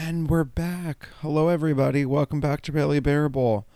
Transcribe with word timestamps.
And 0.00 0.30
we're 0.30 0.44
back. 0.44 1.08
Hello, 1.22 1.48
everybody. 1.48 2.06
Welcome 2.06 2.38
back 2.38 2.60
to 2.62 2.72
Barely 2.72 3.00
Bearable. 3.00 3.66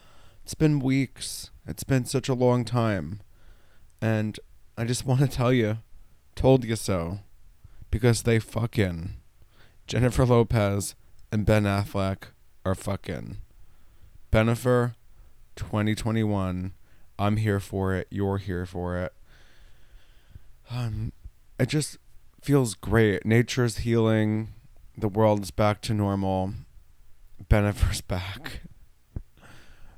It's 0.45 0.55
been 0.55 0.79
weeks. 0.79 1.51
It's 1.67 1.83
been 1.83 2.05
such 2.05 2.29
a 2.29 2.35
long 2.35 2.65
time. 2.65 3.23
And 4.01 4.39
I 4.79 4.85
just 4.85 5.05
want 5.05 5.19
to 5.21 5.27
tell 5.27 5.53
you, 5.53 5.79
told 6.37 6.65
you 6.65 6.77
so. 6.77 7.19
Because 7.91 8.23
they 8.23 8.39
fucking. 8.39 9.17
Jennifer 9.89 10.25
Lopez 10.25 10.95
and 11.33 11.45
Ben 11.45 11.65
Affleck 11.65 12.29
are 12.65 12.77
fucking. 12.77 13.39
Bennifer 14.31 14.95
2021. 15.57 16.73
I'm 17.19 17.37
here 17.37 17.61
for 17.61 17.97
it. 17.97 18.07
You're 18.11 18.39
here 18.39 18.65
for 18.65 18.97
it. 18.97 19.13
Um, 20.71 21.13
it 21.59 21.69
just 21.69 21.99
feels 22.41 22.75
great. 22.75 23.27
Nature's 23.27 23.79
healing. 23.79 24.53
The 24.97 25.09
world 25.09 25.43
is 25.43 25.51
back 25.51 25.81
to 25.83 25.95
normal. 25.95 26.53
Bennifer's 27.49 28.01
back. 28.01 28.63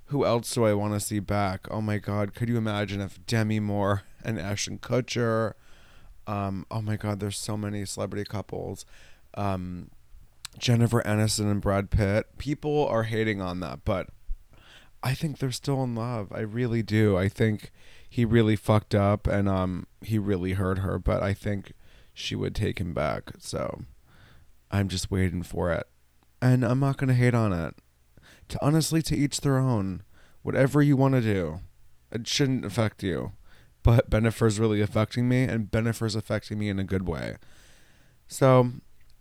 Who 0.06 0.24
else 0.24 0.52
do 0.54 0.64
I 0.64 0.74
want 0.74 0.94
to 0.94 1.00
see 1.00 1.18
back? 1.18 1.66
Oh 1.70 1.80
my 1.80 1.98
god, 1.98 2.34
could 2.34 2.48
you 2.48 2.56
imagine 2.56 3.00
if 3.00 3.24
Demi 3.26 3.58
Moore 3.58 4.02
and 4.24 4.38
Ashton 4.38 4.78
Kutcher? 4.78 5.54
Um, 6.26 6.66
oh 6.70 6.80
my 6.80 6.96
god, 6.96 7.20
there's 7.20 7.38
so 7.38 7.56
many 7.56 7.84
celebrity 7.84 8.24
couples. 8.24 8.86
Um, 9.34 9.90
Jennifer 10.58 11.02
Aniston 11.02 11.50
and 11.50 11.60
Brad 11.60 11.90
Pitt. 11.90 12.38
People 12.38 12.86
are 12.86 13.04
hating 13.04 13.40
on 13.40 13.60
that, 13.60 13.84
but 13.84 14.08
I 15.02 15.14
think 15.14 15.38
they're 15.38 15.50
still 15.50 15.82
in 15.82 15.94
love. 15.94 16.32
I 16.32 16.40
really 16.40 16.82
do. 16.82 17.16
I 17.16 17.28
think 17.28 17.72
he 18.08 18.24
really 18.24 18.56
fucked 18.56 18.94
up 18.94 19.26
and 19.26 19.48
um 19.48 19.86
he 20.00 20.18
really 20.18 20.52
hurt 20.52 20.78
her, 20.78 20.98
but 20.98 21.22
I 21.22 21.34
think 21.34 21.72
she 22.12 22.36
would 22.36 22.54
take 22.54 22.78
him 22.78 22.94
back. 22.94 23.32
So 23.38 23.82
I'm 24.74 24.88
just 24.88 25.08
waiting 25.08 25.44
for 25.44 25.70
it. 25.70 25.86
And 26.42 26.64
I'm 26.64 26.80
not 26.80 26.96
going 26.96 27.06
to 27.06 27.14
hate 27.14 27.32
on 27.32 27.52
it. 27.52 27.76
To 28.48 28.58
honestly 28.60 29.02
to 29.02 29.16
each 29.16 29.40
their 29.40 29.56
own. 29.56 30.02
Whatever 30.42 30.82
you 30.82 30.96
want 30.96 31.14
to 31.14 31.20
do. 31.20 31.60
It 32.10 32.26
shouldn't 32.26 32.64
affect 32.64 33.04
you. 33.04 33.34
But 33.84 34.10
Bennifer's 34.10 34.58
really 34.58 34.80
affecting 34.80 35.28
me 35.28 35.44
and 35.44 35.70
Bennifer's 35.70 36.16
affecting 36.16 36.58
me 36.58 36.68
in 36.68 36.80
a 36.80 36.84
good 36.84 37.06
way. 37.06 37.36
So 38.26 38.72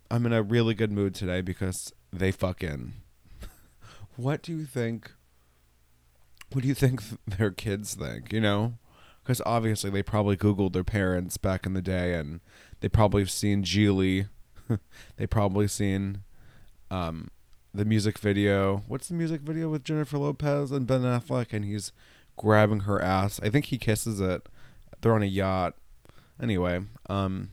I'm 0.09 0.25
in 0.25 0.33
a 0.33 0.42
really 0.42 0.73
good 0.73 0.92
mood 0.92 1.14
today 1.14 1.42
because 1.42 1.94
they 2.11 2.31
fucking. 2.31 2.94
what 4.16 4.42
do 4.42 4.58
you 4.58 4.66
think? 4.66 5.11
What 6.52 6.64
do 6.64 6.67
you 6.67 6.73
think 6.73 7.03
their 7.27 7.52
kids 7.52 7.94
think? 7.94 8.33
You 8.33 8.42
know, 8.42 8.73
because 9.23 9.39
obviously 9.45 9.92
they 9.92 10.02
probably 10.02 10.36
googled 10.36 10.73
their 10.73 10.83
parents 10.83 11.38
back 11.38 11.67
in 11.67 11.73
the 11.73 11.81
day, 11.81 12.16
and 12.16 12.39
they 12.80 12.89
probably 12.89 13.22
have 13.22 13.30
seen 13.30 13.64
Gigli. 13.64 14.30
they 15.17 15.27
probably 15.27 15.67
seen 15.67 16.23
um, 16.91 17.29
the 17.73 17.85
music 17.85 18.17
video. 18.17 18.83
What's 18.88 19.07
the 19.07 19.15
music 19.15 19.41
video 19.41 19.69
with 19.69 19.83
Jennifer 19.83 20.17
Lopez 20.17 20.71
and 20.71 20.88
Ben 20.88 21.02
Affleck, 21.02 21.53
and 21.53 21.65
he's 21.65 21.91
grabbing 22.38 22.81
her 22.81 23.02
ass. 23.02 23.39
I 23.43 23.49
think 23.49 23.65
he 23.65 23.77
kisses 23.77 24.19
it. 24.19 24.47
They're 25.02 25.13
on 25.13 25.23
a 25.23 25.27
yacht. 25.27 25.75
Anyway, 26.41 26.81
um, 27.09 27.49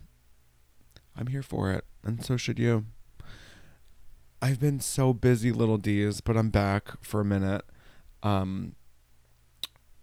I'm 1.17 1.27
here 1.29 1.43
for 1.43 1.71
it 1.71 1.85
and 2.05 2.25
so 2.25 2.37
should 2.37 2.59
you. 2.59 2.87
I've 4.43 4.61
been 4.61 4.81
so 4.81 5.13
busy, 5.13 5.53
little 5.53 5.77
D's, 5.77 6.21
but 6.21 6.37
I'm 6.37 6.51
back 6.51 7.03
for 7.03 7.21
a 7.21 7.25
minute. 7.25 7.63
Um, 8.23 8.75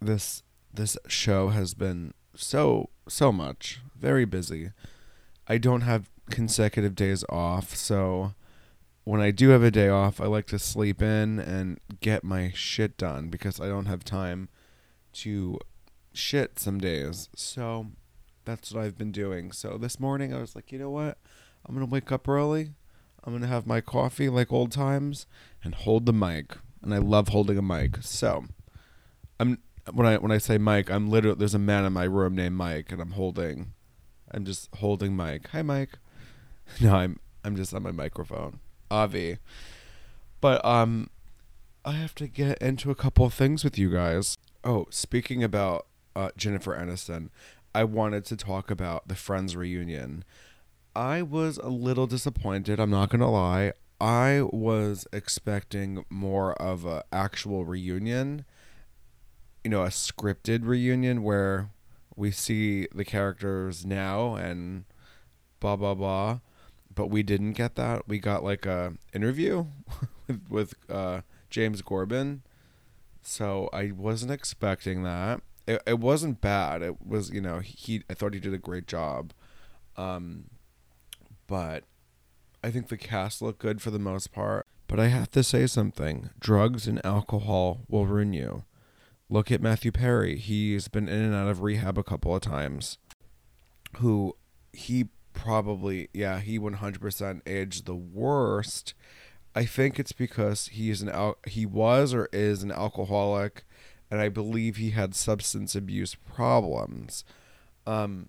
this 0.00 0.42
this 0.72 0.96
show 1.08 1.48
has 1.48 1.74
been 1.74 2.14
so 2.34 2.90
so 3.08 3.32
much, 3.32 3.80
very 3.98 4.24
busy. 4.24 4.70
I 5.48 5.58
don't 5.58 5.80
have 5.80 6.08
consecutive 6.30 6.94
days 6.94 7.24
off, 7.28 7.74
so 7.74 8.32
when 9.04 9.20
I 9.22 9.30
do 9.30 9.48
have 9.48 9.62
a 9.62 9.70
day 9.70 9.88
off, 9.88 10.20
I 10.20 10.26
like 10.26 10.46
to 10.48 10.58
sleep 10.58 11.00
in 11.00 11.38
and 11.38 11.80
get 12.00 12.24
my 12.24 12.52
shit 12.54 12.98
done 12.98 13.28
because 13.28 13.58
I 13.58 13.66
don't 13.66 13.86
have 13.86 14.04
time 14.04 14.50
to 15.14 15.58
shit 16.12 16.58
some 16.58 16.78
days. 16.78 17.30
So 17.34 17.86
that's 18.44 18.72
what 18.72 18.84
I've 18.84 18.98
been 18.98 19.12
doing. 19.12 19.52
So 19.52 19.78
this 19.78 19.98
morning 19.98 20.34
I 20.34 20.40
was 20.40 20.54
like, 20.54 20.72
you 20.72 20.78
know 20.78 20.90
what? 20.90 21.16
I'm 21.66 21.74
gonna 21.74 21.86
wake 21.86 22.12
up 22.12 22.28
early. 22.28 22.74
I'm 23.24 23.32
gonna 23.32 23.46
have 23.46 23.66
my 23.66 23.80
coffee 23.80 24.28
like 24.28 24.52
old 24.52 24.72
times 24.72 25.26
and 25.64 25.74
hold 25.74 26.04
the 26.04 26.12
mic. 26.12 26.56
And 26.82 26.92
I 26.94 26.98
love 26.98 27.28
holding 27.28 27.58
a 27.58 27.62
mic. 27.62 28.02
So 28.02 28.44
I'm 29.40 29.58
when 29.92 30.06
I 30.06 30.16
when 30.16 30.32
I 30.32 30.38
say 30.38 30.58
mic, 30.58 30.90
I'm 30.90 31.08
literally 31.08 31.38
there's 31.38 31.54
a 31.54 31.58
man 31.58 31.84
in 31.84 31.92
my 31.92 32.04
room 32.04 32.34
named 32.34 32.56
Mike 32.56 32.92
and 32.92 33.00
I'm 33.00 33.12
holding 33.12 33.72
I'm 34.30 34.44
just 34.44 34.74
holding 34.76 35.16
Mike. 35.16 35.48
Hi 35.52 35.62
Mike. 35.62 35.98
No, 36.80 36.94
I'm 36.94 37.18
I'm 37.44 37.56
just 37.56 37.74
on 37.74 37.82
my 37.82 37.92
microphone. 37.92 38.60
Avi. 38.90 39.38
But 40.40 40.64
um 40.64 41.10
I 41.84 41.92
have 41.92 42.14
to 42.16 42.28
get 42.28 42.58
into 42.58 42.90
a 42.90 42.94
couple 42.94 43.24
of 43.24 43.34
things 43.34 43.64
with 43.64 43.78
you 43.78 43.90
guys. 43.90 44.36
Oh, 44.62 44.86
speaking 44.90 45.42
about 45.42 45.86
uh, 46.14 46.30
Jennifer 46.36 46.76
Aniston, 46.76 47.30
I 47.74 47.84
wanted 47.84 48.24
to 48.26 48.36
talk 48.36 48.70
about 48.70 49.08
the 49.08 49.14
Friends 49.14 49.56
reunion. 49.56 50.24
I 50.94 51.22
was 51.22 51.58
a 51.58 51.68
little 51.68 52.06
disappointed. 52.06 52.78
I'm 52.80 52.90
not 52.90 53.08
gonna 53.10 53.30
lie. 53.30 53.72
I 54.00 54.42
was 54.42 55.06
expecting 55.12 56.04
more 56.10 56.52
of 56.60 56.84
a 56.84 57.04
actual 57.12 57.64
reunion, 57.64 58.44
you 59.64 59.70
know, 59.70 59.82
a 59.82 59.88
scripted 59.88 60.66
reunion 60.66 61.22
where 61.22 61.70
we 62.16 62.30
see 62.30 62.88
the 62.94 63.04
characters 63.04 63.86
now 63.86 64.34
and 64.34 64.84
blah 65.60 65.76
blah 65.76 65.94
blah. 65.94 66.40
But 66.98 67.10
we 67.10 67.22
didn't 67.22 67.52
get 67.52 67.76
that. 67.76 68.08
We 68.08 68.18
got 68.18 68.42
like 68.42 68.66
a 68.66 68.94
interview 69.12 69.66
with 70.26 70.40
with 70.50 70.74
uh, 70.90 71.20
James 71.48 71.80
Corden, 71.80 72.40
so 73.22 73.70
I 73.72 73.92
wasn't 73.92 74.32
expecting 74.32 75.04
that. 75.04 75.40
It 75.68 75.80
it 75.86 76.00
wasn't 76.00 76.40
bad. 76.40 76.82
It 76.82 77.00
was 77.00 77.30
you 77.30 77.40
know 77.40 77.60
he 77.60 78.02
I 78.10 78.14
thought 78.14 78.34
he 78.34 78.40
did 78.40 78.52
a 78.52 78.58
great 78.58 78.88
job. 78.88 79.32
Um, 79.96 80.46
but 81.46 81.84
I 82.64 82.72
think 82.72 82.88
the 82.88 82.96
cast 82.96 83.40
looked 83.42 83.60
good 83.60 83.80
for 83.80 83.92
the 83.92 84.00
most 84.00 84.32
part. 84.32 84.66
But 84.88 84.98
I 84.98 85.06
have 85.06 85.30
to 85.30 85.44
say 85.44 85.68
something 85.68 86.30
drugs 86.40 86.88
and 86.88 87.00
alcohol 87.06 87.82
will 87.88 88.06
ruin 88.06 88.32
you. 88.32 88.64
Look 89.30 89.52
at 89.52 89.62
Matthew 89.62 89.92
Perry. 89.92 90.36
He's 90.36 90.88
been 90.88 91.08
in 91.08 91.22
and 91.22 91.34
out 91.36 91.46
of 91.46 91.62
rehab 91.62 91.96
a 91.96 92.02
couple 92.02 92.34
of 92.34 92.42
times. 92.42 92.98
Who 93.98 94.34
he 94.72 95.10
probably, 95.38 96.08
yeah, 96.12 96.40
he 96.40 96.58
100% 96.58 97.40
aged 97.46 97.86
the 97.86 97.94
worst. 97.94 98.94
I 99.54 99.64
think 99.64 99.98
it's 99.98 100.12
because 100.12 100.68
he 100.68 100.90
is 100.90 101.02
an 101.02 101.08
al- 101.08 101.38
he 101.46 101.64
was 101.64 102.12
or 102.12 102.28
is 102.32 102.62
an 102.62 102.72
alcoholic, 102.72 103.64
and 104.10 104.20
I 104.20 104.28
believe 104.28 104.76
he 104.76 104.90
had 104.90 105.14
substance 105.14 105.74
abuse 105.74 106.14
problems. 106.14 107.24
Um, 107.86 108.28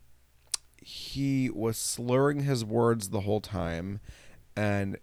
he 0.81 1.50
was 1.50 1.78
slurring 1.78 2.42
his 2.42 2.64
words 2.64 3.09
the 3.09 3.22
whole 3.22 3.41
time 3.41 4.00
and 4.56 4.97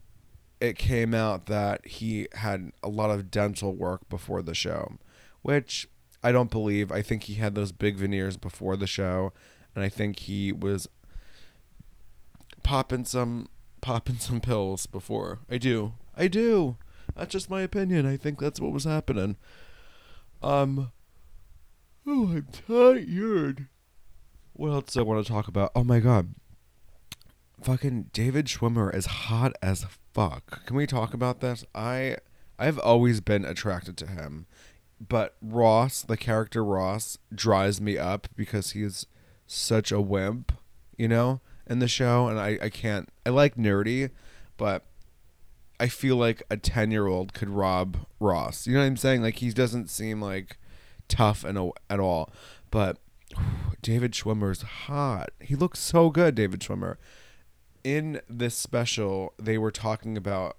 it 0.60 0.76
came 0.78 1.14
out 1.14 1.46
that 1.46 1.86
he 1.86 2.26
had 2.34 2.72
a 2.82 2.88
lot 2.88 3.10
of 3.10 3.30
dental 3.30 3.74
work 3.74 4.08
before 4.08 4.42
the 4.42 4.54
show 4.54 4.94
which 5.42 5.86
i 6.22 6.32
don't 6.32 6.50
believe 6.50 6.90
i 6.90 7.02
think 7.02 7.24
he 7.24 7.34
had 7.34 7.54
those 7.54 7.72
big 7.72 7.96
veneers 7.96 8.36
before 8.36 8.76
the 8.76 8.86
show 8.86 9.32
and 9.74 9.84
i 9.84 9.88
think 9.88 10.20
he 10.20 10.50
was 10.50 10.88
popping 12.66 13.04
some 13.04 13.48
popping 13.80 14.16
some 14.16 14.40
pills 14.40 14.86
before 14.86 15.40
i 15.48 15.58
do 15.58 15.92
i 16.16 16.26
do 16.26 16.76
that's 17.14 17.32
just 17.32 17.50
my 17.50 17.62
opinion 17.62 18.04
i 18.04 18.16
think 18.16 18.38
that's 18.38 18.60
what 18.60 18.72
was 18.72 18.84
happening 18.84 19.36
um 20.42 20.90
oh 22.06 22.28
i'm 22.28 22.46
tired 22.66 23.68
what 24.56 24.72
else 24.72 24.94
do 24.94 25.00
I 25.00 25.02
want 25.02 25.24
to 25.24 25.30
talk 25.30 25.48
about? 25.48 25.70
Oh 25.74 25.84
my 25.84 26.00
god. 26.00 26.34
Fucking 27.62 28.10
David 28.12 28.46
Schwimmer 28.46 28.94
is 28.94 29.06
hot 29.06 29.52
as 29.60 29.84
fuck. 30.14 30.64
Can 30.64 30.76
we 30.76 30.86
talk 30.86 31.12
about 31.12 31.40
this? 31.40 31.64
I 31.74 32.16
I've 32.58 32.78
always 32.78 33.20
been 33.20 33.44
attracted 33.44 33.98
to 33.98 34.06
him. 34.06 34.46
But 34.98 35.36
Ross, 35.42 36.00
the 36.00 36.16
character 36.16 36.64
Ross, 36.64 37.18
dries 37.34 37.82
me 37.82 37.98
up 37.98 38.28
because 38.34 38.70
he's 38.70 39.04
such 39.46 39.92
a 39.92 40.00
wimp, 40.00 40.52
you 40.96 41.06
know, 41.06 41.42
in 41.66 41.78
the 41.78 41.88
show. 41.88 42.28
And 42.28 42.38
I, 42.38 42.58
I 42.62 42.68
can't 42.68 43.08
I 43.24 43.30
like 43.30 43.56
nerdy, 43.56 44.10
but 44.56 44.84
I 45.78 45.88
feel 45.88 46.16
like 46.16 46.42
a 46.50 46.56
ten 46.56 46.90
year 46.90 47.06
old 47.06 47.32
could 47.32 47.50
rob 47.50 47.98
Ross. 48.20 48.66
You 48.66 48.74
know 48.74 48.80
what 48.80 48.86
I'm 48.86 48.96
saying? 48.96 49.22
Like 49.22 49.36
he 49.36 49.50
doesn't 49.50 49.90
seem 49.90 50.20
like 50.20 50.58
tough 51.08 51.44
and 51.44 51.72
at 51.90 52.00
all. 52.00 52.30
But 52.70 52.98
David 53.82 54.12
Schwimmer's 54.12 54.62
hot. 54.62 55.30
He 55.40 55.54
looks 55.54 55.78
so 55.78 56.10
good, 56.10 56.34
David 56.34 56.60
Schwimmer. 56.60 56.96
In 57.84 58.20
this 58.28 58.56
special, 58.56 59.32
they 59.38 59.58
were 59.58 59.70
talking 59.70 60.16
about 60.16 60.56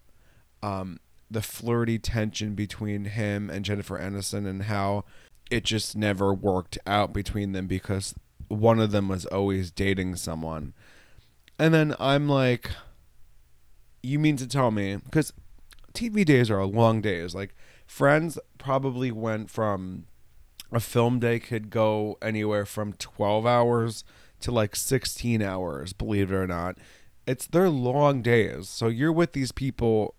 um, 0.64 1.00
the 1.30 1.42
flirty 1.42 2.00
tension 2.00 2.56
between 2.56 3.06
him 3.06 3.50
and 3.50 3.66
Jennifer 3.66 4.00
Aniston 4.00 4.48
and 4.48 4.64
how 4.64 5.04
it 5.52 5.64
just 5.64 5.96
never 5.96 6.34
worked 6.34 6.78
out 6.86 7.14
between 7.14 7.52
them 7.52 7.68
because 7.68 8.16
one 8.48 8.80
of 8.80 8.92
them 8.92 9.10
was 9.10 9.26
always 9.26 9.72
dating 9.72 10.16
someone. 10.16 10.74
And 11.60 11.74
then 11.74 11.96
I'm 12.00 12.30
like, 12.30 12.72
you 14.04 14.20
mean 14.20 14.38
to 14.38 14.48
tell 14.48 14.72
me? 14.72 14.98
Because 14.98 15.34
TV 15.94 16.24
days 16.24 16.52
are 16.52 16.64
long 16.66 17.02
days. 17.02 17.34
Like 17.34 17.56
Friends 17.88 18.38
probably 18.58 19.12
went 19.12 19.50
from 19.50 20.06
a 20.72 20.82
film 20.82 21.20
day 21.20 21.40
could 21.40 21.70
go 21.70 22.18
anywhere 22.22 22.66
from 22.66 22.92
12 22.94 23.46
hours 23.46 24.04
to 24.42 24.52
like 24.52 24.76
16 24.76 25.42
hours, 25.42 25.94
believe 25.94 26.32
it 26.32 26.36
or 26.36 26.46
not. 26.46 26.78
It's 27.26 27.48
their 27.48 27.70
long 27.70 28.22
days. 28.22 28.68
So 28.68 28.90
you're 28.90 29.14
with 29.14 29.32
these 29.32 29.54
people 29.54 30.16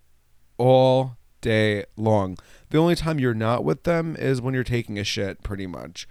all 0.57 1.17
day 1.41 1.85
long. 1.95 2.37
The 2.71 2.79
only 2.79 2.95
time 2.95 3.19
you're 3.19 3.33
not 3.35 3.63
with 3.63 3.83
them 3.83 4.15
is 4.17 4.41
when 4.41 4.55
you're 4.55 4.63
taking 4.63 4.97
a 4.97 5.03
shit, 5.03 5.43
pretty 5.43 5.67
much. 5.67 6.07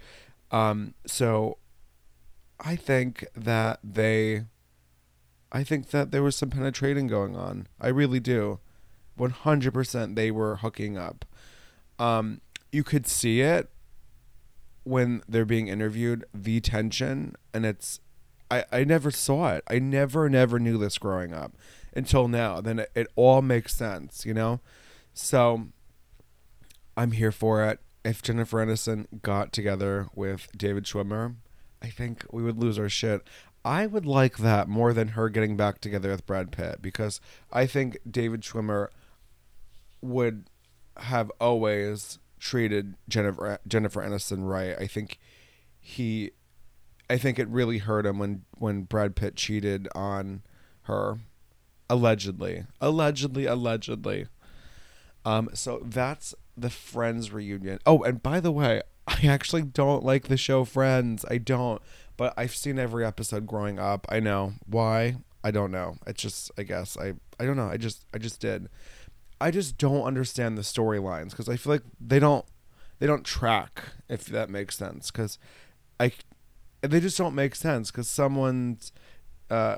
Um, 0.51 0.95
so 1.05 1.57
I 2.59 2.77
think 2.77 3.25
that 3.35 3.79
they, 3.83 4.45
I 5.51 5.63
think 5.63 5.89
that 5.89 6.11
there 6.11 6.23
was 6.23 6.35
some 6.35 6.49
penetrating 6.49 7.07
going 7.07 7.35
on. 7.35 7.67
I 7.79 7.87
really 7.87 8.19
do. 8.19 8.59
100% 9.17 10.15
they 10.15 10.31
were 10.31 10.57
hooking 10.57 10.97
up. 10.97 11.25
Um, 11.97 12.41
you 12.71 12.83
could 12.83 13.07
see 13.07 13.41
it 13.41 13.69
when 14.83 15.21
they're 15.27 15.45
being 15.45 15.67
interviewed, 15.67 16.25
the 16.33 16.61
tension, 16.61 17.35
and 17.53 17.65
it's, 17.65 17.99
I, 18.49 18.63
I 18.71 18.83
never 18.83 19.11
saw 19.11 19.53
it. 19.53 19.63
I 19.67 19.79
never, 19.79 20.29
never 20.29 20.59
knew 20.59 20.77
this 20.77 20.97
growing 20.97 21.33
up 21.33 21.53
until 21.93 22.27
now. 22.27 22.61
Then 22.61 22.79
it, 22.79 22.91
it 22.95 23.07
all 23.15 23.41
makes 23.41 23.75
sense, 23.75 24.25
you 24.25 24.33
know? 24.33 24.61
So 25.13 25.67
I'm 26.95 27.11
here 27.11 27.31
for 27.31 27.65
it. 27.65 27.79
If 28.05 28.21
Jennifer 28.21 28.65
Aniston 28.65 29.21
got 29.21 29.51
together 29.51 30.07
with 30.15 30.47
David 30.57 30.85
Schwimmer, 30.85 31.35
I 31.81 31.87
think 31.87 32.25
we 32.31 32.43
would 32.43 32.57
lose 32.57 32.79
our 32.79 32.89
shit. 32.89 33.27
I 33.63 33.85
would 33.87 34.05
like 34.05 34.37
that 34.37 34.67
more 34.67 34.93
than 34.93 35.09
her 35.09 35.29
getting 35.29 35.57
back 35.57 35.79
together 35.81 36.09
with 36.09 36.25
Brad 36.25 36.51
Pitt 36.51 36.81
because 36.81 37.19
I 37.51 37.65
think 37.65 37.97
David 38.09 38.41
Schwimmer 38.41 38.87
would 40.01 40.45
have 40.97 41.31
always 41.39 42.19
treated 42.39 42.95
Jennifer 43.07 43.59
Jennifer 43.67 44.01
Aniston 44.01 44.47
right. 44.47 44.75
I 44.79 44.87
think 44.87 45.19
he 45.79 46.31
I 47.09 47.17
think 47.17 47.37
it 47.39 47.47
really 47.49 47.79
hurt 47.79 48.05
him 48.05 48.19
when 48.19 48.45
when 48.57 48.83
Brad 48.83 49.15
Pitt 49.15 49.35
cheated 49.35 49.87
on 49.93 50.41
her 50.83 51.19
allegedly. 51.89 52.65
Allegedly, 52.79 53.45
allegedly. 53.45 54.27
Um 55.25 55.49
so 55.53 55.81
that's 55.83 56.33
the 56.55 56.69
Friends 56.69 57.31
reunion. 57.31 57.79
Oh, 57.85 58.03
and 58.03 58.21
by 58.21 58.39
the 58.39 58.51
way, 58.51 58.81
I 59.07 59.27
actually 59.27 59.63
don't 59.63 60.03
like 60.03 60.27
the 60.27 60.37
show 60.37 60.65
Friends. 60.65 61.25
I 61.29 61.37
don't. 61.39 61.81
But 62.19 62.33
I've 62.35 62.53
seen 62.53 62.77
every 62.77 63.05
episode 63.05 63.47
growing 63.47 63.79
up. 63.79 64.05
I 64.09 64.19
know. 64.19 64.55
Why? 64.65 65.15
I 65.41 65.51
don't 65.51 65.71
know. 65.71 65.95
It's 66.05 66.21
just 66.21 66.51
I 66.57 66.63
guess 66.63 66.97
I 66.97 67.13
I 67.39 67.45
don't 67.45 67.55
know. 67.55 67.69
I 67.69 67.77
just 67.77 68.03
I 68.13 68.17
just 68.17 68.41
did. 68.41 68.67
I 69.39 69.51
just 69.51 69.77
don't 69.77 70.03
understand 70.03 70.57
the 70.57 70.63
storylines 70.63 71.29
because 71.29 71.47
I 71.47 71.55
feel 71.55 71.71
like 71.71 71.83
they 71.97 72.19
don't 72.19 72.43
they 72.99 73.07
don't 73.07 73.23
track 73.23 73.83
if 74.09 74.25
that 74.25 74.49
makes 74.49 74.77
sense 74.77 75.11
because 75.11 75.39
I 75.97 76.11
they 76.81 76.99
just 76.99 77.17
don't 77.17 77.35
make 77.35 77.55
sense 77.55 77.89
because 77.89 78.09
someone's 78.09 78.91
uh 79.49 79.77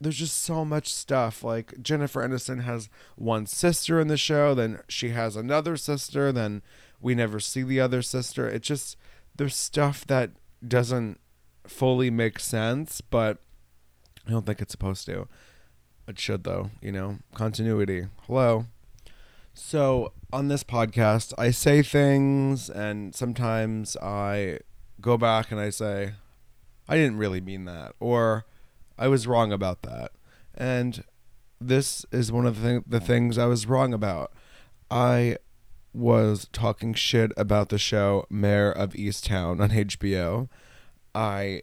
there's 0.00 0.16
just 0.16 0.38
so 0.40 0.64
much 0.64 0.90
stuff 0.90 1.44
like 1.44 1.74
Jennifer 1.82 2.26
Aniston 2.26 2.62
has 2.62 2.88
one 3.16 3.44
sister 3.44 4.00
in 4.00 4.08
the 4.08 4.16
show 4.16 4.54
then 4.54 4.80
she 4.88 5.10
has 5.10 5.36
another 5.36 5.76
sister 5.76 6.32
then 6.32 6.62
we 7.02 7.14
never 7.14 7.38
see 7.38 7.62
the 7.62 7.80
other 7.80 8.00
sister 8.00 8.48
it 8.48 8.62
just 8.62 8.96
there's 9.36 9.54
stuff 9.54 10.06
that 10.06 10.30
doesn't 10.66 11.20
fully 11.66 12.10
make 12.10 12.38
sense 12.38 13.00
but 13.00 13.38
I 14.26 14.30
don't 14.30 14.46
think 14.46 14.60
it's 14.60 14.72
supposed 14.72 15.06
to 15.06 15.28
it 16.06 16.18
should 16.18 16.44
though 16.44 16.70
you 16.80 16.92
know 16.92 17.18
continuity 17.34 18.06
hello 18.26 18.66
so, 19.54 20.12
on 20.32 20.48
this 20.48 20.64
podcast, 20.64 21.34
I 21.36 21.50
say 21.50 21.82
things 21.82 22.70
and 22.70 23.14
sometimes 23.14 23.98
I 23.98 24.60
go 25.00 25.18
back 25.18 25.50
and 25.50 25.60
I 25.60 25.68
say, 25.68 26.12
I 26.88 26.96
didn't 26.96 27.18
really 27.18 27.42
mean 27.42 27.66
that, 27.66 27.94
or 28.00 28.46
I 28.98 29.08
was 29.08 29.26
wrong 29.26 29.52
about 29.52 29.82
that. 29.82 30.12
And 30.54 31.04
this 31.60 32.06
is 32.12 32.32
one 32.32 32.46
of 32.46 32.62
the, 32.62 32.68
th- 32.70 32.82
the 32.86 33.00
things 33.00 33.36
I 33.36 33.44
was 33.44 33.66
wrong 33.66 33.92
about. 33.92 34.32
I 34.90 35.36
was 35.92 36.48
talking 36.52 36.94
shit 36.94 37.30
about 37.36 37.68
the 37.68 37.78
show 37.78 38.26
Mare 38.30 38.72
of 38.72 38.94
Easttown 38.94 39.60
on 39.60 39.68
HBO. 39.70 40.48
I, 41.14 41.62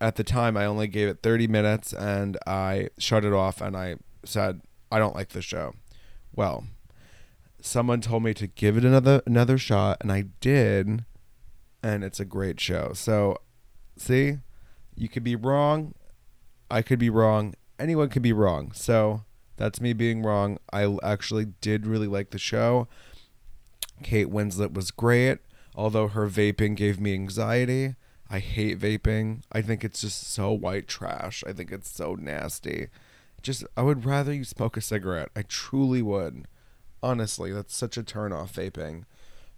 at 0.00 0.16
the 0.16 0.24
time, 0.24 0.56
I 0.56 0.66
only 0.66 0.86
gave 0.86 1.08
it 1.08 1.22
30 1.22 1.46
minutes 1.46 1.92
and 1.92 2.36
I 2.46 2.88
shut 2.98 3.24
it 3.24 3.32
off 3.32 3.60
and 3.60 3.76
I 3.76 3.96
said, 4.24 4.60
I 4.90 4.98
don't 4.98 5.14
like 5.14 5.30
the 5.30 5.42
show. 5.42 5.74
Well, 6.34 6.64
someone 7.60 8.00
told 8.00 8.22
me 8.22 8.34
to 8.34 8.46
give 8.46 8.76
it 8.76 8.84
another 8.84 9.22
another 9.26 9.56
shot 9.56 9.96
and 10.02 10.12
I 10.12 10.26
did 10.40 11.04
and 11.82 12.04
it's 12.04 12.20
a 12.20 12.24
great 12.24 12.60
show. 12.60 12.92
So 12.94 13.38
see, 13.96 14.38
you 14.94 15.08
could 15.08 15.24
be 15.24 15.36
wrong, 15.36 15.94
I 16.70 16.82
could 16.82 16.98
be 16.98 17.10
wrong, 17.10 17.54
anyone 17.78 18.08
could 18.08 18.22
be 18.22 18.32
wrong. 18.32 18.72
So 18.72 19.24
that's 19.56 19.80
me 19.80 19.92
being 19.92 20.22
wrong. 20.22 20.58
I 20.72 20.96
actually 21.02 21.46
did 21.60 21.86
really 21.86 22.06
like 22.06 22.30
the 22.30 22.38
show. 22.38 22.88
Kate 24.02 24.28
Winslet 24.28 24.74
was 24.74 24.90
great, 24.90 25.38
although 25.74 26.08
her 26.08 26.28
vaping 26.28 26.74
gave 26.74 27.00
me 27.00 27.14
anxiety. 27.14 27.94
I 28.34 28.40
hate 28.40 28.80
vaping. 28.80 29.42
I 29.52 29.62
think 29.62 29.84
it's 29.84 30.00
just 30.00 30.32
so 30.32 30.50
white 30.50 30.88
trash. 30.88 31.44
I 31.46 31.52
think 31.52 31.70
it's 31.70 31.88
so 31.88 32.16
nasty. 32.16 32.88
Just 33.42 33.62
I 33.76 33.82
would 33.82 34.04
rather 34.04 34.32
you 34.32 34.42
smoke 34.42 34.76
a 34.76 34.80
cigarette. 34.80 35.28
I 35.36 35.42
truly 35.42 36.02
would 36.02 36.48
honestly, 37.00 37.52
that's 37.52 37.76
such 37.76 37.96
a 37.96 38.02
turn 38.02 38.32
off 38.32 38.54
vaping. 38.54 39.04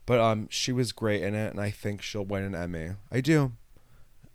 But 0.04 0.20
um, 0.20 0.48
she 0.50 0.72
was 0.72 0.92
great 0.92 1.22
in 1.22 1.34
it, 1.34 1.52
and 1.52 1.60
I 1.60 1.70
think 1.70 2.02
she'll 2.02 2.26
win 2.26 2.42
an 2.42 2.54
Emmy. 2.54 2.90
I 3.10 3.22
do, 3.22 3.52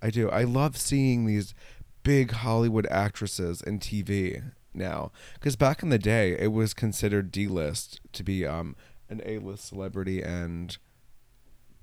I 0.02 0.10
do. 0.10 0.28
I 0.32 0.44
love 0.44 0.76
seeing 0.76 1.28
these 1.28 1.54
big 2.02 2.32
Hollywood 2.32 2.88
actresses 2.90 3.62
in 3.62 3.78
TV 3.78 4.54
now, 4.74 5.12
because 5.36 5.56
back 5.56 5.84
in 5.84 5.90
the 5.90 6.00
day, 6.00 6.36
it 6.40 6.52
was 6.52 6.74
considered 6.74 7.32
D 7.32 7.46
list 7.46 8.02
to 8.14 8.24
be 8.24 8.44
um 8.44 8.76
an 9.08 9.22
A 9.24 9.38
list 9.38 9.66
celebrity 9.66 10.24
and 10.24 10.80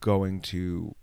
going 0.01 0.41
to 0.41 0.97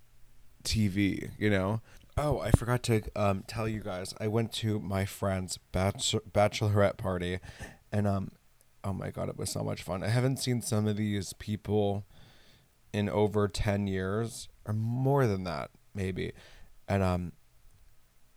TV. 0.66 1.32
You 1.38 1.50
know. 1.50 1.82
Oh, 2.18 2.40
I 2.40 2.52
forgot 2.52 2.82
to 2.84 3.02
um, 3.16 3.44
tell 3.46 3.68
you 3.68 3.82
guys. 3.82 4.14
I 4.22 4.30
went 4.30 4.54
to 4.54 4.80
my 4.80 5.04
friend's 5.04 5.58
bachelor- 5.74 6.22
bachelorette 6.32 6.96
party, 6.96 7.40
and 7.92 8.08
um, 8.08 8.32
oh 8.86 8.94
my 8.94 9.10
god, 9.10 9.28
it 9.28 9.38
was 9.38 9.50
so 9.50 9.64
much 9.64 9.84
fun. 9.84 10.04
I 10.04 10.10
haven't 10.10 10.38
seen 10.38 10.62
some 10.62 10.88
of 10.88 10.96
these 10.96 11.34
people 11.34 12.06
in 12.94 13.10
over 13.10 13.50
10 13.50 13.88
years 13.88 14.48
or 14.66 14.74
more 14.74 15.28
than 15.28 15.44
that, 15.44 15.72
maybe. 15.94 16.32
And 16.88 17.04
um 17.04 17.34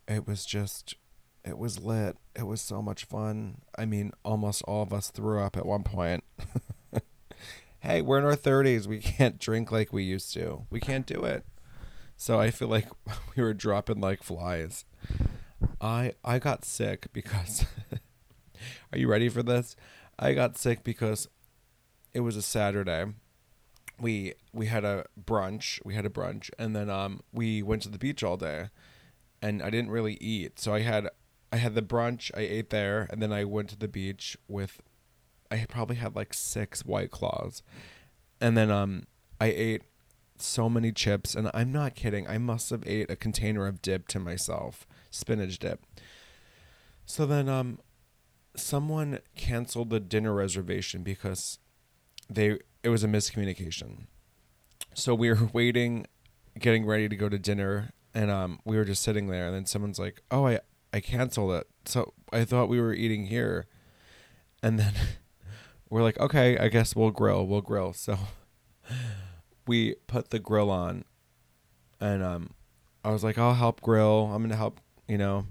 it 0.08 0.26
was 0.26 0.44
just 0.44 0.97
it 1.44 1.58
was 1.58 1.78
lit. 1.78 2.16
It 2.35 2.47
was 2.47 2.61
so 2.61 2.82
much 2.82 3.04
fun. 3.04 3.61
I 3.78 3.87
mean, 3.87 4.12
almost 4.25 4.62
all 4.62 4.82
of 4.82 4.92
us 4.92 5.11
threw 5.11 5.40
up 5.40 5.56
at 5.56 5.64
one 5.64 5.82
point. 5.82 6.25
hey, 7.80 8.02
we're 8.02 8.18
in 8.18 8.25
our 8.25 8.37
30s. 8.37 8.87
We 8.87 8.99
can't 8.99 9.38
drink 9.38 9.70
like 9.70 9.92
we 9.92 10.02
used 10.02 10.35
to. 10.35 10.66
We 10.70 10.80
can't 10.80 11.06
do 11.06 11.25
it. 11.25 11.44
So 12.18 12.38
I 12.38 12.50
feel 12.50 12.68
like 12.68 12.88
we 13.37 13.42
were 13.42 13.54
dropping 13.54 14.00
like 14.00 14.22
flies. 14.22 14.84
I 15.80 16.12
I 16.22 16.38
got 16.38 16.64
sick 16.66 17.06
because 17.14 17.64
Are 18.92 18.98
you 18.98 19.08
ready 19.08 19.28
for 19.28 19.42
this? 19.42 19.76
I 20.18 20.34
got 20.34 20.58
sick 20.58 20.82
because 20.82 21.28
it 22.12 22.20
was 22.20 22.37
a 22.37 22.42
Saturday. 22.42 23.06
We 24.00 24.34
we 24.52 24.66
had 24.66 24.84
a 24.84 25.06
brunch. 25.20 25.80
We 25.84 25.94
had 25.94 26.06
a 26.06 26.10
brunch, 26.10 26.50
and 26.58 26.75
then 26.75 26.90
um 26.90 27.20
we 27.32 27.62
went 27.62 27.82
to 27.82 27.88
the 27.88 27.98
beach 27.98 28.22
all 28.22 28.37
day, 28.37 28.70
and 29.42 29.62
I 29.62 29.70
didn't 29.70 29.90
really 29.90 30.14
eat. 30.14 30.58
So 30.58 30.75
I 30.75 30.80
had 30.80 31.08
I 31.52 31.56
had 31.56 31.75
the 31.75 31.82
brunch. 31.82 32.30
I 32.37 32.40
ate 32.40 32.70
there, 32.70 33.06
and 33.10 33.22
then 33.22 33.32
I 33.32 33.44
went 33.44 33.70
to 33.70 33.76
the 33.78 33.88
beach 33.88 34.37
with. 34.48 34.80
I 35.50 35.64
probably 35.68 35.96
had 35.96 36.14
like 36.14 36.34
six 36.34 36.84
white 36.84 37.10
claws, 37.10 37.62
and 38.40 38.56
then 38.56 38.70
um 38.70 39.04
I 39.40 39.46
ate 39.46 39.82
so 40.42 40.68
many 40.68 40.92
chips, 40.92 41.35
and 41.35 41.50
I'm 41.54 41.73
not 41.73 41.95
kidding. 41.95 42.26
I 42.26 42.38
must 42.38 42.71
have 42.71 42.83
ate 42.87 43.11
a 43.11 43.16
container 43.16 43.66
of 43.66 43.83
dip 43.83 44.09
to 44.09 44.18
myself, 44.18 44.87
spinach 45.11 45.59
dip. 45.59 45.85
So 47.07 47.26
then 47.26 47.49
um 47.49 47.78
someone 48.57 49.21
canceled 49.35 49.90
the 49.90 50.00
dinner 50.00 50.35
reservation 50.35 51.02
because 51.02 51.59
they 52.28 52.59
it 52.83 52.88
was 52.88 53.04
a 53.04 53.09
miscommunication. 53.09 54.07
So 54.95 55.14
we 55.14 55.30
were 55.30 55.47
waiting, 55.52 56.07
getting 56.59 56.87
ready 56.87 57.09
to 57.09 57.16
go 57.16 57.28
to 57.28 57.38
dinner, 57.38 57.90
and 58.14 58.30
um, 58.30 58.61
we 58.64 58.76
were 58.76 58.85
just 58.85 59.02
sitting 59.02 59.28
there, 59.28 59.47
and 59.47 59.54
then 59.54 59.66
someone's 59.66 59.99
like, 59.99 60.23
"Oh, 60.30 60.47
I 60.47 60.61
I 60.92 61.00
canceled 61.00 61.52
it. 61.52 61.66
So 61.85 62.12
I 62.33 62.45
thought 62.45 62.68
we 62.68 62.80
were 62.80 62.95
eating 62.95 63.26
here," 63.26 63.66
and 64.62 64.78
then 64.78 64.95
we're 65.90 66.02
like, 66.02 66.18
"Okay, 66.18 66.59
I 66.59 66.68
guess 66.68 66.95
we'll 66.97 67.11
grill. 67.11 67.47
We'll 67.47 67.62
grill." 67.62 67.92
So 67.92 68.18
we 69.68 69.94
put 70.06 70.30
the 70.30 70.38
grill 70.38 70.70
on, 70.70 71.04
and 72.00 72.22
um, 72.22 72.50
I 73.04 73.10
was 73.10 73.22
like, 73.22 73.38
"I'll 73.38 73.54
help 73.54 73.80
grill. 73.80 74.30
I'm 74.32 74.42
gonna 74.42 74.56
help." 74.56 74.80
You 75.06 75.18
know, 75.18 75.46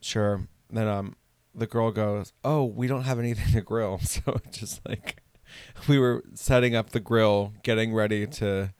sure. 0.00 0.46
Then 0.70 0.86
um, 0.86 1.16
the 1.54 1.66
girl 1.66 1.90
goes, 1.90 2.32
"Oh, 2.44 2.64
we 2.64 2.86
don't 2.86 3.02
have 3.02 3.18
anything 3.18 3.52
to 3.52 3.60
grill." 3.62 3.98
So 4.04 4.40
just 4.50 4.86
like 4.86 5.22
we 5.88 5.98
were 5.98 6.22
setting 6.34 6.76
up 6.76 6.90
the 6.90 7.00
grill, 7.00 7.54
getting 7.62 7.92
ready 7.92 8.26
to 8.26 8.72